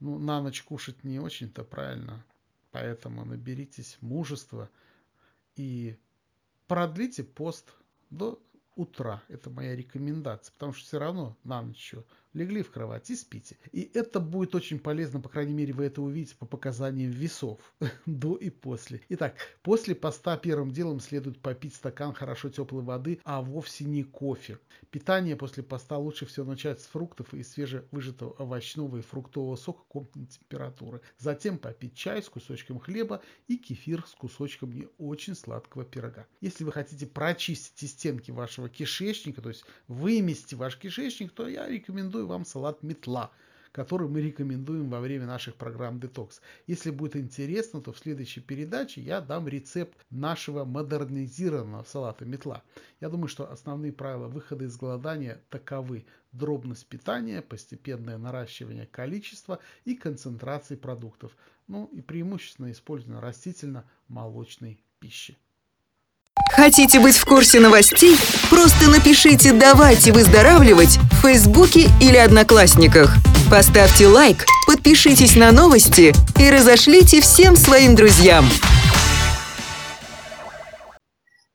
ну, 0.00 0.18
на 0.18 0.40
ночь 0.40 0.62
кушать 0.62 1.04
не 1.04 1.18
очень-то 1.18 1.64
правильно. 1.64 2.24
Поэтому 2.70 3.24
наберитесь 3.24 3.98
мужества 4.00 4.70
и 5.56 5.98
продлите 6.66 7.24
пост 7.24 7.72
до 8.10 8.40
утра. 8.76 9.22
Это 9.28 9.50
моя 9.50 9.74
рекомендация. 9.74 10.52
Потому 10.52 10.72
что 10.72 10.84
все 10.86 10.98
равно 10.98 11.36
на 11.44 11.62
ночь 11.62 11.94
Легли 12.34 12.62
в 12.62 12.70
кровать 12.70 13.10
и 13.10 13.16
спите. 13.16 13.56
И 13.72 13.90
это 13.94 14.20
будет 14.20 14.54
очень 14.54 14.78
полезно, 14.78 15.20
по 15.20 15.28
крайней 15.28 15.54
мере, 15.54 15.72
вы 15.72 15.86
это 15.86 16.02
увидите 16.02 16.36
по 16.36 16.46
показаниям 16.46 17.10
весов 17.10 17.58
до 18.06 18.36
и 18.36 18.50
после. 18.50 19.00
Итак, 19.08 19.34
после 19.62 19.94
поста 19.94 20.36
первым 20.36 20.70
делом 20.70 21.00
следует 21.00 21.40
попить 21.40 21.74
стакан 21.74 22.12
хорошо 22.12 22.50
теплой 22.50 22.82
воды, 22.82 23.20
а 23.24 23.40
вовсе 23.40 23.84
не 23.84 24.02
кофе. 24.04 24.58
Питание 24.90 25.36
после 25.36 25.62
поста 25.62 25.98
лучше 25.98 26.26
всего 26.26 26.46
начать 26.46 26.80
с 26.80 26.86
фруктов 26.86 27.34
и 27.34 27.42
свежевыжатого 27.42 28.30
овощного 28.32 28.98
и 28.98 29.02
фруктового 29.02 29.56
сока 29.56 29.82
комнатной 29.88 30.26
температуры. 30.26 31.00
Затем 31.18 31.58
попить 31.58 31.94
чай 31.94 32.22
с 32.22 32.28
кусочком 32.28 32.78
хлеба 32.78 33.22
и 33.48 33.56
кефир 33.56 34.04
с 34.06 34.14
кусочком 34.14 34.72
не 34.72 34.88
очень 34.98 35.34
сладкого 35.34 35.84
пирога. 35.84 36.26
Если 36.40 36.64
вы 36.64 36.72
хотите 36.72 37.06
прочистить 37.06 37.90
стенки 37.90 38.30
вашего 38.30 38.68
кишечника, 38.68 39.42
то 39.42 39.48
есть 39.48 39.64
вымести 39.88 40.54
ваш 40.54 40.76
кишечник, 40.76 41.32
то 41.32 41.48
я 41.48 41.68
рекомендую 41.68 42.26
вам 42.28 42.44
салат 42.44 42.82
метла 42.82 43.32
который 43.72 44.08
мы 44.08 44.20
рекомендуем 44.20 44.90
во 44.90 45.00
время 45.00 45.26
наших 45.26 45.54
программ 45.54 45.98
Detox. 45.98 46.40
Если 46.66 46.90
будет 46.90 47.16
интересно, 47.16 47.80
то 47.80 47.92
в 47.92 47.98
следующей 47.98 48.40
передаче 48.40 49.00
я 49.00 49.20
дам 49.20 49.48
рецепт 49.48 49.96
нашего 50.10 50.64
модернизированного 50.64 51.84
салата 51.84 52.24
метла. 52.24 52.62
Я 53.00 53.08
думаю, 53.08 53.28
что 53.28 53.50
основные 53.50 53.92
правила 53.92 54.28
выхода 54.28 54.64
из 54.64 54.76
голодания 54.76 55.40
таковы. 55.50 56.06
Дробность 56.32 56.86
питания, 56.86 57.40
постепенное 57.40 58.18
наращивание 58.18 58.86
количества 58.86 59.60
и 59.84 59.94
концентрации 59.94 60.76
продуктов. 60.76 61.36
Ну 61.68 61.86
и 61.92 62.00
преимущественно 62.00 62.70
использование 62.70 63.22
растительно-молочной 63.22 64.82
пищи. 64.98 65.38
Хотите 66.50 67.00
быть 67.00 67.16
в 67.16 67.24
курсе 67.24 67.60
новостей? 67.60 68.16
Просто 68.50 68.90
напишите 68.90 69.52
«Давайте 69.52 70.12
выздоравливать» 70.12 70.98
в 71.12 71.22
Фейсбуке 71.22 71.88
или 72.00 72.16
Одноклассниках. 72.16 73.14
Поставьте 73.50 74.06
лайк, 74.06 74.44
подпишитесь 74.66 75.36
на 75.36 75.52
новости 75.52 76.12
и 76.38 76.50
разошлите 76.50 77.20
всем 77.20 77.56
своим 77.56 77.94
друзьям. 77.94 78.44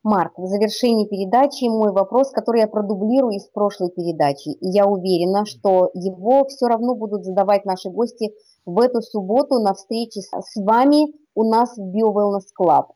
Марк, 0.03 0.33
в 0.37 0.45
завершении 0.47 1.07
передачи 1.07 1.63
мой 1.63 1.93
вопрос, 1.93 2.31
который 2.31 2.59
я 2.59 2.67
продублирую 2.67 3.37
из 3.37 3.45
прошлой 3.47 3.89
передачи. 3.89 4.49
И 4.49 4.69
я 4.69 4.85
уверена, 4.85 5.45
что 5.45 5.91
его 5.93 6.45
все 6.45 6.67
равно 6.67 6.93
будут 6.93 7.23
задавать 7.23 7.63
наши 7.63 7.89
гости 7.89 8.33
в 8.65 8.79
эту 8.81 9.01
субботу 9.01 9.59
на 9.59 9.73
встрече 9.73 10.21
с 10.21 10.61
вами 10.61 11.13
у 11.35 11.49
нас 11.49 11.77
в 11.77 11.81
BioWellness 11.81 12.47
Club. 12.59 12.87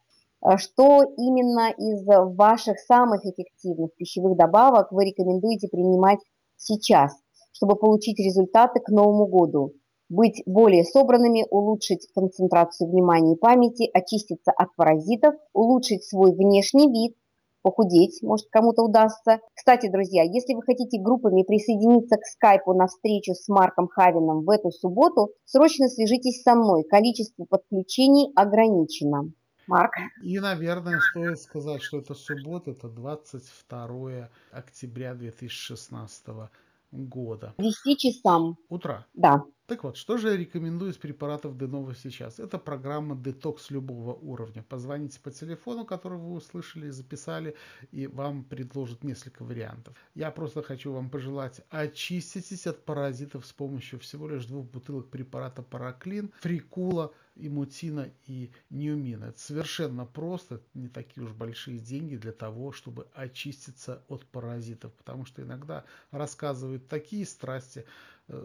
А 0.41 0.57
что 0.57 1.03
именно 1.17 1.71
из 1.71 2.05
ваших 2.05 2.79
самых 2.79 3.25
эффективных 3.25 3.95
пищевых 3.95 4.37
добавок 4.37 4.91
вы 4.91 5.05
рекомендуете 5.05 5.67
принимать 5.67 6.19
сейчас, 6.55 7.11
чтобы 7.53 7.75
получить 7.75 8.19
результаты 8.19 8.79
к 8.79 8.89
Новому 8.89 9.25
году? 9.25 9.73
Быть 10.09 10.43
более 10.45 10.85
собранными, 10.85 11.45
улучшить 11.49 12.07
концентрацию 12.13 12.89
внимания 12.89 13.33
и 13.33 13.37
памяти, 13.37 13.89
очиститься 13.93 14.51
от 14.51 14.73
паразитов, 14.75 15.35
улучшить 15.53 16.05
свой 16.05 16.33
внешний 16.33 16.89
вид, 16.89 17.17
похудеть, 17.63 18.21
может 18.21 18.47
кому-то 18.49 18.83
удастся. 18.83 19.39
Кстати, 19.53 19.89
друзья, 19.91 20.23
если 20.23 20.53
вы 20.53 20.61
хотите 20.61 21.01
группами 21.01 21.43
присоединиться 21.43 22.15
к 22.15 22.25
скайпу 22.25 22.73
на 22.73 22.87
встречу 22.87 23.33
с 23.33 23.49
Марком 23.49 23.87
Хавином 23.87 24.45
в 24.45 24.49
эту 24.49 24.71
субботу, 24.71 25.31
срочно 25.45 25.89
свяжитесь 25.89 26.43
со 26.43 26.55
мной, 26.55 26.83
количество 26.83 27.43
подключений 27.43 28.31
ограничено. 28.35 29.33
Марк. 29.67 29.93
И, 30.23 30.39
наверное, 30.39 30.99
стоит 30.99 31.39
сказать, 31.39 31.81
что 31.81 31.99
это 31.99 32.13
суббота, 32.13 32.71
это 32.71 32.89
22 32.89 34.29
октября 34.51 35.13
2016 35.13 36.49
года. 36.91 37.53
10 37.57 37.99
часам. 37.99 38.57
Утра. 38.69 39.05
Да. 39.13 39.43
Так 39.67 39.83
вот, 39.83 39.97
что 39.97 40.15
же 40.15 40.29
я 40.29 40.37
рекомендую 40.37 40.91
из 40.91 40.97
препаратов 40.97 41.57
Денова 41.57 41.93
сейчас? 41.93 42.39
Это 42.39 42.57
программа 42.57 43.17
детокс 43.17 43.69
любого 43.69 44.13
уровня. 44.13 44.63
Позвоните 44.63 45.19
по 45.19 45.29
телефону, 45.29 45.83
который 45.83 46.17
вы 46.17 46.35
услышали 46.35 46.87
и 46.87 46.91
записали, 46.91 47.53
и 47.91 48.07
вам 48.07 48.45
предложат 48.45 49.03
несколько 49.03 49.43
вариантов. 49.43 49.93
Я 50.15 50.31
просто 50.31 50.63
хочу 50.63 50.93
вам 50.93 51.09
пожелать 51.09 51.59
очиститесь 51.69 52.65
от 52.65 52.85
паразитов 52.85 53.45
с 53.45 53.51
помощью 53.51 53.99
всего 53.99 54.29
лишь 54.29 54.45
двух 54.45 54.67
бутылок 54.67 55.09
препарата 55.09 55.61
Параклин, 55.61 56.31
Фрикула, 56.39 57.11
имутина 57.35 58.09
и 58.25 58.51
неумина. 58.69 59.25
Это 59.25 59.39
совершенно 59.39 60.05
просто, 60.05 60.61
не 60.73 60.87
такие 60.87 61.25
уж 61.25 61.33
большие 61.33 61.79
деньги 61.79 62.15
для 62.15 62.31
того, 62.31 62.71
чтобы 62.71 63.07
очиститься 63.13 64.03
от 64.07 64.25
паразитов, 64.25 64.93
потому 64.93 65.25
что 65.25 65.41
иногда 65.41 65.83
рассказывают 66.11 66.87
такие 66.87 67.25
страсти, 67.25 67.85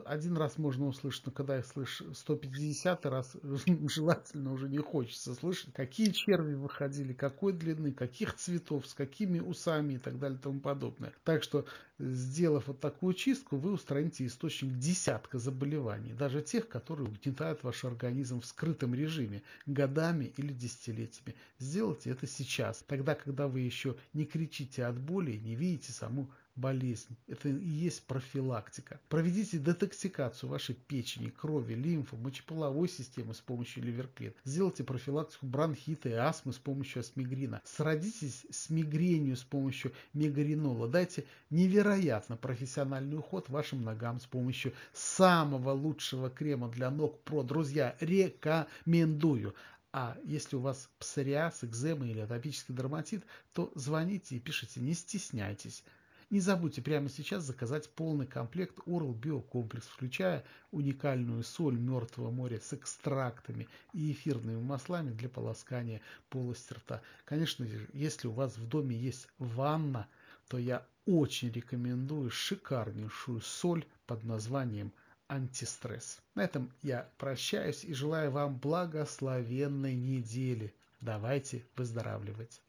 один 0.04 0.36
раз 0.36 0.58
можно 0.58 0.86
услышать, 0.86 1.26
но 1.26 1.32
когда 1.32 1.58
их 1.58 1.66
слышишь 1.66 2.06
150 2.16 3.04
раз, 3.06 3.36
желательно 3.88 4.52
уже 4.52 4.68
не 4.68 4.78
хочется 4.78 5.34
слышать, 5.34 5.72
какие 5.72 6.10
черви 6.10 6.54
выходили, 6.54 7.12
какой 7.12 7.52
длины, 7.52 7.92
каких 7.92 8.34
цветов, 8.36 8.86
с 8.86 8.94
какими 8.94 9.40
усами 9.40 9.94
и 9.94 9.98
так 9.98 10.20
далее 10.20 10.38
и 10.38 10.42
тому 10.42 10.60
подобное. 10.60 11.12
Так 11.24 11.42
что, 11.42 11.66
сделав 11.98 12.68
вот 12.68 12.78
такую 12.78 13.14
чистку, 13.14 13.56
вы 13.56 13.72
устраните 13.72 14.24
источник 14.24 14.78
десятка 14.78 15.38
заболеваний, 15.38 16.12
даже 16.12 16.42
тех, 16.42 16.68
которые 16.68 17.08
угнетают 17.08 17.64
ваш 17.64 17.84
организм 17.84 18.40
в 18.40 18.46
скрытом 18.46 18.94
режиме, 18.94 19.42
годами 19.66 20.32
или 20.36 20.52
десятилетиями. 20.52 21.34
Сделайте 21.58 22.10
это 22.10 22.28
сейчас, 22.28 22.84
тогда, 22.86 23.16
когда 23.16 23.48
вы 23.48 23.60
еще 23.60 23.96
не 24.12 24.26
кричите 24.26 24.84
от 24.84 25.00
боли, 25.00 25.32
не 25.38 25.56
видите 25.56 25.90
саму 25.90 26.30
болезнь. 26.56 27.16
Это 27.26 27.48
и 27.48 27.66
есть 27.66 28.06
профилактика. 28.06 29.00
Проведите 29.08 29.58
детоксикацию 29.58 30.50
вашей 30.50 30.74
печени, 30.74 31.28
крови, 31.28 31.74
лимфы, 31.74 32.16
мочеполовой 32.16 32.88
системы 32.88 33.34
с 33.34 33.40
помощью 33.40 33.84
ливерклин. 33.84 34.34
Сделайте 34.44 34.84
профилактику 34.84 35.46
бронхита 35.46 36.08
и 36.08 36.12
астмы 36.12 36.52
с 36.52 36.58
помощью 36.58 37.00
асмигрина. 37.00 37.62
Сродитесь 37.64 38.46
с 38.50 38.70
мигренью 38.70 39.36
с 39.36 39.42
помощью 39.42 39.92
мегаринола. 40.12 40.88
Дайте 40.88 41.24
невероятно 41.50 42.36
профессиональный 42.36 43.18
уход 43.18 43.48
вашим 43.48 43.82
ногам 43.82 44.20
с 44.20 44.26
помощью 44.26 44.72
самого 44.92 45.70
лучшего 45.70 46.30
крема 46.30 46.68
для 46.68 46.90
ног 46.90 47.22
Про. 47.24 47.42
Друзья, 47.42 47.96
рекомендую. 48.00 49.54
А 49.94 50.16
если 50.24 50.56
у 50.56 50.60
вас 50.60 50.88
псориаз, 50.98 51.64
экзема 51.64 52.06
или 52.06 52.20
атопический 52.20 52.74
дерматит, 52.74 53.24
то 53.52 53.70
звоните 53.74 54.36
и 54.36 54.40
пишите, 54.40 54.80
не 54.80 54.94
стесняйтесь. 54.94 55.84
Не 56.32 56.40
забудьте 56.40 56.80
прямо 56.80 57.10
сейчас 57.10 57.44
заказать 57.44 57.90
полный 57.90 58.26
комплект 58.26 58.78
Oral 58.86 59.14
Биокомплекс, 59.14 59.86
включая 59.86 60.42
уникальную 60.70 61.42
соль 61.44 61.76
Мертвого 61.78 62.30
моря 62.30 62.58
с 62.58 62.72
экстрактами 62.72 63.68
и 63.92 64.12
эфирными 64.12 64.58
маслами 64.58 65.10
для 65.10 65.28
полоскания 65.28 66.00
полости 66.30 66.72
рта. 66.72 67.02
Конечно 67.26 67.66
если 67.92 68.28
у 68.28 68.32
вас 68.32 68.56
в 68.56 68.66
доме 68.66 68.96
есть 68.96 69.28
ванна, 69.36 70.08
то 70.48 70.56
я 70.56 70.86
очень 71.04 71.52
рекомендую 71.52 72.30
шикарнейшую 72.30 73.42
соль 73.42 73.84
под 74.06 74.24
названием 74.24 74.90
антистресс. 75.28 76.22
На 76.34 76.44
этом 76.44 76.72
я 76.80 77.10
прощаюсь 77.18 77.84
и 77.84 77.92
желаю 77.92 78.30
вам 78.30 78.56
благословенной 78.56 79.96
недели. 79.96 80.74
Давайте 81.02 81.66
выздоравливать. 81.76 82.62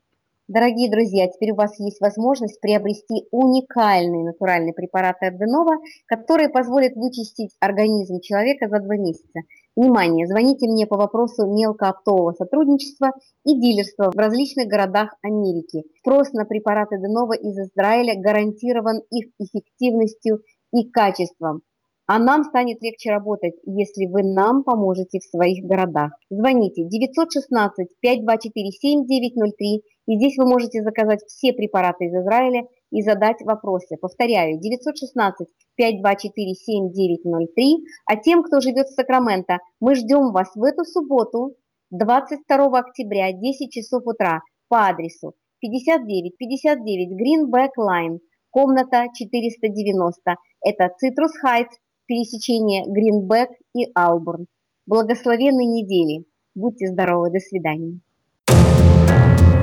Дорогие 0.49 0.91
друзья, 0.91 1.29
теперь 1.29 1.51
у 1.53 1.55
вас 1.55 1.79
есть 1.79 2.01
возможность 2.01 2.59
приобрести 2.59 3.27
уникальные 3.31 4.25
натуральные 4.25 4.73
препараты 4.73 5.27
от 5.27 5.37
Денова, 5.37 5.77
которые 6.05 6.49
позволят 6.49 6.97
вычистить 6.97 7.55
организм 7.61 8.19
человека 8.19 8.67
за 8.67 8.81
два 8.81 8.97
месяца. 8.97 9.39
Внимание, 9.77 10.27
звоните 10.27 10.67
мне 10.67 10.85
по 10.85 10.97
вопросу 10.97 11.47
мелкооптового 11.47 12.33
сотрудничества 12.33 13.11
и 13.45 13.57
дилерства 13.57 14.11
в 14.11 14.17
различных 14.17 14.67
городах 14.67 15.15
Америки. 15.21 15.83
Спрос 15.99 16.33
на 16.33 16.43
препараты 16.43 16.97
Денова 16.97 17.33
из 17.37 17.57
Израиля 17.57 18.21
гарантирован 18.21 19.01
их 19.11 19.29
эффективностью 19.39 20.41
и 20.73 20.89
качеством. 20.89 21.61
А 22.05 22.19
нам 22.19 22.43
станет 22.43 22.81
легче 22.81 23.11
работать, 23.11 23.55
если 23.65 24.07
вы 24.07 24.23
нам 24.23 24.63
поможете 24.63 25.19
в 25.19 25.23
своих 25.23 25.63
городах. 25.65 26.11
Звоните 26.29 26.83
916 26.83 27.87
524 28.01 28.71
7903 28.71 29.83
и 30.05 30.17
здесь 30.17 30.37
вы 30.37 30.45
можете 30.45 30.83
заказать 30.83 31.21
все 31.27 31.53
препараты 31.53 32.05
из 32.05 32.13
Израиля 32.13 32.67
и 32.91 33.01
задать 33.01 33.41
вопросы. 33.41 33.95
Повторяю, 33.99 34.59
916 34.59 35.47
524 35.75 36.53
7903. 36.53 37.85
А 38.05 38.17
тем, 38.17 38.43
кто 38.43 38.59
живет 38.59 38.87
в 38.87 38.93
Сакраменто, 38.93 39.59
мы 39.79 39.95
ждем 39.95 40.33
вас 40.33 40.49
в 40.55 40.63
эту 40.63 40.83
субботу, 40.83 41.55
22 41.91 42.79
октября, 42.79 43.31
10 43.31 43.71
часов 43.71 44.03
утра, 44.05 44.41
по 44.67 44.87
адресу 44.87 45.33
5959 45.59 47.11
Greenback 47.13 47.71
Line, 47.79 48.19
комната 48.49 49.05
490. 49.13 50.35
Это 50.65 50.89
Citrus 51.01 51.31
Heights, 51.45 51.77
пересечение 52.05 52.83
Гринбек 52.85 53.49
и 53.75 53.87
Албурн. 53.95 54.47
Благословенной 54.85 55.65
недели. 55.65 56.25
Будьте 56.55 56.87
здоровы. 56.87 57.31
До 57.31 57.39
свидания. 57.39 57.99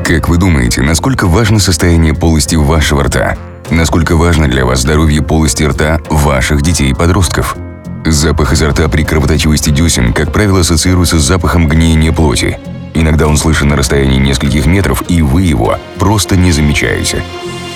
Как 0.05 0.29
вы 0.29 0.39
думаете, 0.39 0.83
насколько 0.83 1.27
важно 1.27 1.59
состояние 1.59 2.15
полости 2.15 2.57
вашего 2.57 3.05
рта? 3.05 3.37
насколько 3.71 4.17
важно 4.17 4.49
для 4.49 4.65
вас 4.65 4.81
здоровье 4.81 5.23
полости 5.23 5.63
рта 5.63 6.01
ваших 6.09 6.63
детей 6.63 6.91
и 6.91 6.95
подростков. 6.95 7.57
Запах 8.05 8.53
изо 8.53 8.71
рта 8.71 8.89
при 8.89 9.05
кровоточивости 9.05 9.71
десен, 9.71 10.13
как 10.13 10.33
правило, 10.33 10.61
ассоциируется 10.61 11.19
с 11.19 11.27
запахом 11.27 11.69
гниения 11.69 12.13
плоти. 12.13 12.59
Иногда 12.95 13.27
он 13.27 13.37
слышен 13.37 13.69
на 13.69 13.77
расстоянии 13.77 14.19
нескольких 14.19 14.67
метров, 14.67 15.05
и 15.09 15.23
вы 15.23 15.43
его 15.43 15.77
просто 15.99 16.37
не 16.37 16.51
замечаете. 16.51 17.23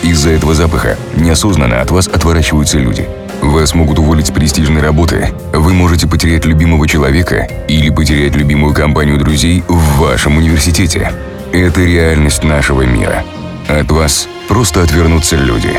Из-за 0.02 0.30
этого 0.30 0.54
запаха 0.54 0.96
неосознанно 1.16 1.80
от 1.80 1.90
вас 1.90 2.08
отворачиваются 2.08 2.78
люди. 2.78 3.06
Вас 3.44 3.74
могут 3.74 3.98
уволить 3.98 4.28
с 4.28 4.30
престижной 4.30 4.80
работы, 4.80 5.28
вы 5.52 5.74
можете 5.74 6.08
потерять 6.08 6.46
любимого 6.46 6.88
человека 6.88 7.46
или 7.68 7.90
потерять 7.90 8.34
любимую 8.34 8.72
компанию 8.72 9.18
друзей 9.18 9.62
в 9.68 9.98
вашем 9.98 10.38
университете. 10.38 11.12
Это 11.52 11.82
реальность 11.82 12.42
нашего 12.42 12.82
мира. 12.82 13.22
От 13.68 13.92
вас 13.92 14.28
просто 14.48 14.82
отвернутся 14.82 15.36
люди. 15.36 15.78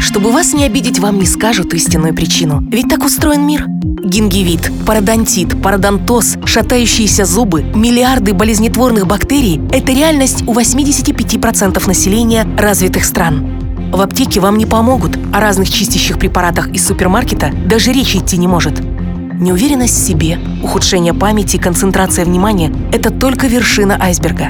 Чтобы 0.00 0.32
вас 0.32 0.52
не 0.52 0.64
обидеть, 0.64 0.98
вам 0.98 1.20
не 1.20 1.26
скажут 1.26 1.72
истинную 1.72 2.14
причину. 2.14 2.62
Ведь 2.68 2.88
так 2.88 3.04
устроен 3.04 3.46
мир. 3.46 3.66
Гингивит, 3.68 4.70
пародонтит, 4.84 5.62
пародонтоз, 5.62 6.36
шатающиеся 6.44 7.24
зубы, 7.24 7.62
миллиарды 7.62 8.34
болезнетворных 8.34 9.06
бактерий– 9.06 9.62
это 9.72 9.92
реальность 9.92 10.42
у 10.48 10.52
85% 10.52 11.86
населения 11.86 12.44
развитых 12.58 13.04
стран. 13.04 13.63
В 13.92 14.00
аптеке 14.00 14.40
вам 14.40 14.58
не 14.58 14.66
помогут, 14.66 15.18
о 15.32 15.40
разных 15.40 15.70
чистящих 15.70 16.18
препаратах 16.18 16.68
из 16.68 16.86
супермаркета 16.86 17.52
даже 17.66 17.92
речи 17.92 18.16
идти 18.18 18.36
не 18.36 18.48
может. 18.48 18.80
Неуверенность 19.40 19.94
в 19.94 20.06
себе, 20.06 20.38
ухудшение 20.62 21.12
памяти 21.12 21.56
и 21.56 21.58
концентрация 21.58 22.24
внимания– 22.24 22.72
это 22.92 23.10
только 23.10 23.46
вершина 23.46 23.96
айсберга. 24.00 24.48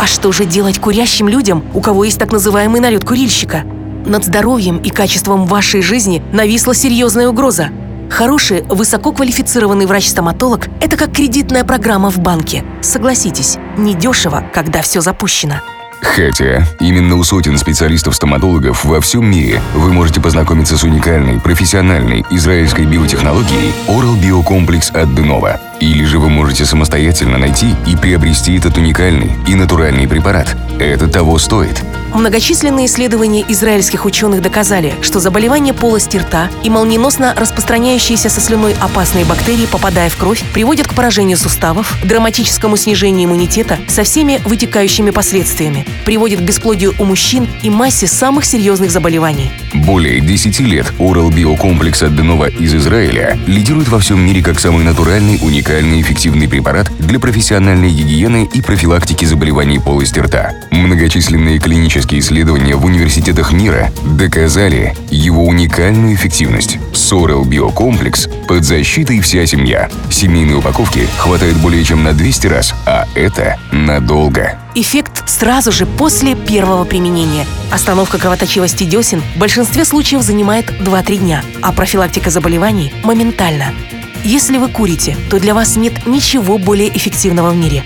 А 0.00 0.06
что 0.06 0.32
же 0.32 0.46
делать 0.46 0.78
курящим 0.78 1.28
людям, 1.28 1.62
у 1.74 1.80
кого 1.80 2.04
есть 2.04 2.18
так 2.18 2.32
называемый 2.32 2.80
налет 2.80 3.04
курильщика? 3.04 3.64
Над 4.06 4.24
здоровьем 4.24 4.78
и 4.78 4.88
качеством 4.88 5.44
вашей 5.44 5.82
жизни 5.82 6.22
нависла 6.32 6.74
серьезная 6.74 7.28
угроза. 7.28 7.68
Хороший, 8.08 8.62
высококвалифицированный 8.62 9.86
врач-стоматолог– 9.86 10.68
это 10.80 10.96
как 10.96 11.12
кредитная 11.12 11.64
программа 11.64 12.10
в 12.10 12.18
банке. 12.18 12.64
Согласитесь, 12.80 13.58
недешево, 13.76 14.42
когда 14.52 14.80
все 14.82 15.00
запущено. 15.00 15.56
Хотя 16.02 16.66
именно 16.80 17.16
у 17.16 17.24
сотен 17.24 17.58
специалистов-стоматологов 17.58 18.84
во 18.84 19.00
всем 19.00 19.30
мире 19.30 19.62
вы 19.74 19.92
можете 19.92 20.20
познакомиться 20.20 20.76
с 20.76 20.84
уникальной, 20.84 21.40
профессиональной 21.40 22.24
израильской 22.30 22.86
биотехнологией 22.86 23.72
Oral 23.88 24.18
Biocomplex 24.20 24.92
от 24.92 25.08
Denova. 25.10 25.58
Или 25.80 26.04
же 26.04 26.18
вы 26.18 26.28
можете 26.28 26.64
самостоятельно 26.64 27.38
найти 27.38 27.74
и 27.86 27.96
приобрести 27.96 28.56
этот 28.56 28.76
уникальный 28.76 29.32
и 29.46 29.54
натуральный 29.54 30.08
препарат. 30.08 30.56
Это 30.78 31.08
того 31.08 31.38
стоит. 31.38 31.82
Многочисленные 32.14 32.86
исследования 32.86 33.44
израильских 33.48 34.04
ученых 34.04 34.42
доказали, 34.42 34.94
что 35.00 35.20
заболевания 35.20 35.72
полости 35.72 36.16
рта 36.16 36.50
и 36.64 36.68
молниеносно 36.70 37.34
распространяющиеся 37.36 38.28
со 38.28 38.40
слюной 38.40 38.74
опасные 38.80 39.24
бактерии, 39.24 39.66
попадая 39.66 40.10
в 40.10 40.16
кровь, 40.16 40.42
приводят 40.52 40.88
к 40.88 40.94
поражению 40.94 41.36
суставов, 41.36 41.96
драматическому 42.04 42.76
снижению 42.76 43.28
иммунитета 43.28 43.78
со 43.86 44.02
всеми 44.02 44.40
вытекающими 44.44 45.10
последствиями, 45.10 45.86
приводит 46.04 46.40
к 46.40 46.42
бесплодию 46.42 46.94
у 46.98 47.04
мужчин 47.04 47.48
и 47.62 47.70
массе 47.70 48.08
самых 48.08 48.44
серьезных 48.44 48.90
заболеваний. 48.90 49.50
Более 49.72 50.20
10 50.20 50.60
лет 50.60 50.92
Oral 50.98 51.32
Биокомплекс 51.32 52.02
от 52.02 52.16
Денова 52.16 52.50
из 52.50 52.74
Израиля 52.74 53.38
лидирует 53.46 53.88
во 53.88 54.00
всем 54.00 54.20
мире 54.20 54.42
как 54.42 54.58
самый 54.58 54.84
натуральный, 54.84 55.38
уникальный 55.40 55.98
и 55.98 56.02
эффективный 56.02 56.48
препарат 56.48 56.90
для 56.98 57.20
профессиональной 57.20 57.90
гигиены 57.90 58.48
и 58.52 58.60
профилактики 58.60 59.24
заболеваний 59.24 59.78
полости 59.78 60.18
рта. 60.18 60.52
Многочисленные 60.72 61.58
клинические 61.60 61.99
исследования 62.18 62.76
в 62.76 62.84
университетах 62.84 63.52
мира 63.52 63.90
доказали 64.16 64.96
его 65.10 65.44
уникальную 65.44 66.14
эффективность. 66.14 66.78
С 66.92 67.12
Oral 67.12 67.46
Биокомплекс 67.46 68.28
под 68.48 68.64
защитой 68.64 69.20
вся 69.20 69.46
семья. 69.46 69.88
Семейной 70.10 70.58
упаковки 70.58 71.06
хватает 71.18 71.56
более 71.56 71.84
чем 71.84 72.02
на 72.02 72.12
200 72.12 72.46
раз, 72.46 72.74
а 72.86 73.06
это 73.14 73.58
надолго. 73.72 74.58
Эффект 74.74 75.28
сразу 75.28 75.72
же 75.72 75.86
после 75.86 76.34
первого 76.34 76.84
применения. 76.84 77.46
Остановка 77.72 78.18
кровоточивости 78.18 78.84
десен 78.84 79.22
в 79.34 79.38
большинстве 79.38 79.84
случаев 79.84 80.22
занимает 80.22 80.70
2-3 80.70 81.16
дня, 81.16 81.42
а 81.60 81.72
профилактика 81.72 82.30
заболеваний– 82.30 82.92
моментально. 83.04 83.74
Если 84.22 84.58
вы 84.58 84.68
курите, 84.68 85.16
то 85.30 85.40
для 85.40 85.54
вас 85.54 85.76
нет 85.76 86.06
ничего 86.06 86.58
более 86.58 86.94
эффективного 86.94 87.50
в 87.50 87.56
мире. 87.56 87.84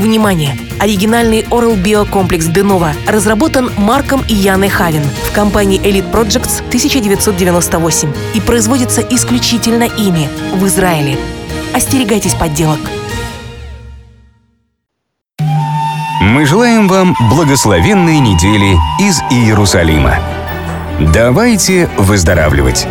Внимание! 0.00 0.56
Оригинальный 0.78 1.42
Oral 1.50 1.76
Bio 1.76 2.08
комплекс 2.08 2.46
Денова 2.46 2.92
разработан 3.06 3.70
Марком 3.76 4.22
и 4.28 4.34
Яной 4.34 4.70
Хавин 4.70 5.02
в 5.02 5.32
компании 5.34 5.78
Elite 5.78 6.10
Projects 6.10 6.66
1998 6.68 8.10
и 8.34 8.40
производится 8.40 9.02
исключительно 9.02 9.82
ими 9.84 10.26
в 10.54 10.66
Израиле. 10.66 11.18
Остерегайтесь 11.74 12.32
подделок. 12.32 12.78
Мы 16.22 16.46
желаем 16.46 16.88
вам 16.88 17.14
благословенной 17.28 18.20
недели 18.20 18.78
из 18.98 19.20
Иерусалима. 19.30 20.18
Давайте 21.12 21.90
выздоравливать! 21.98 22.86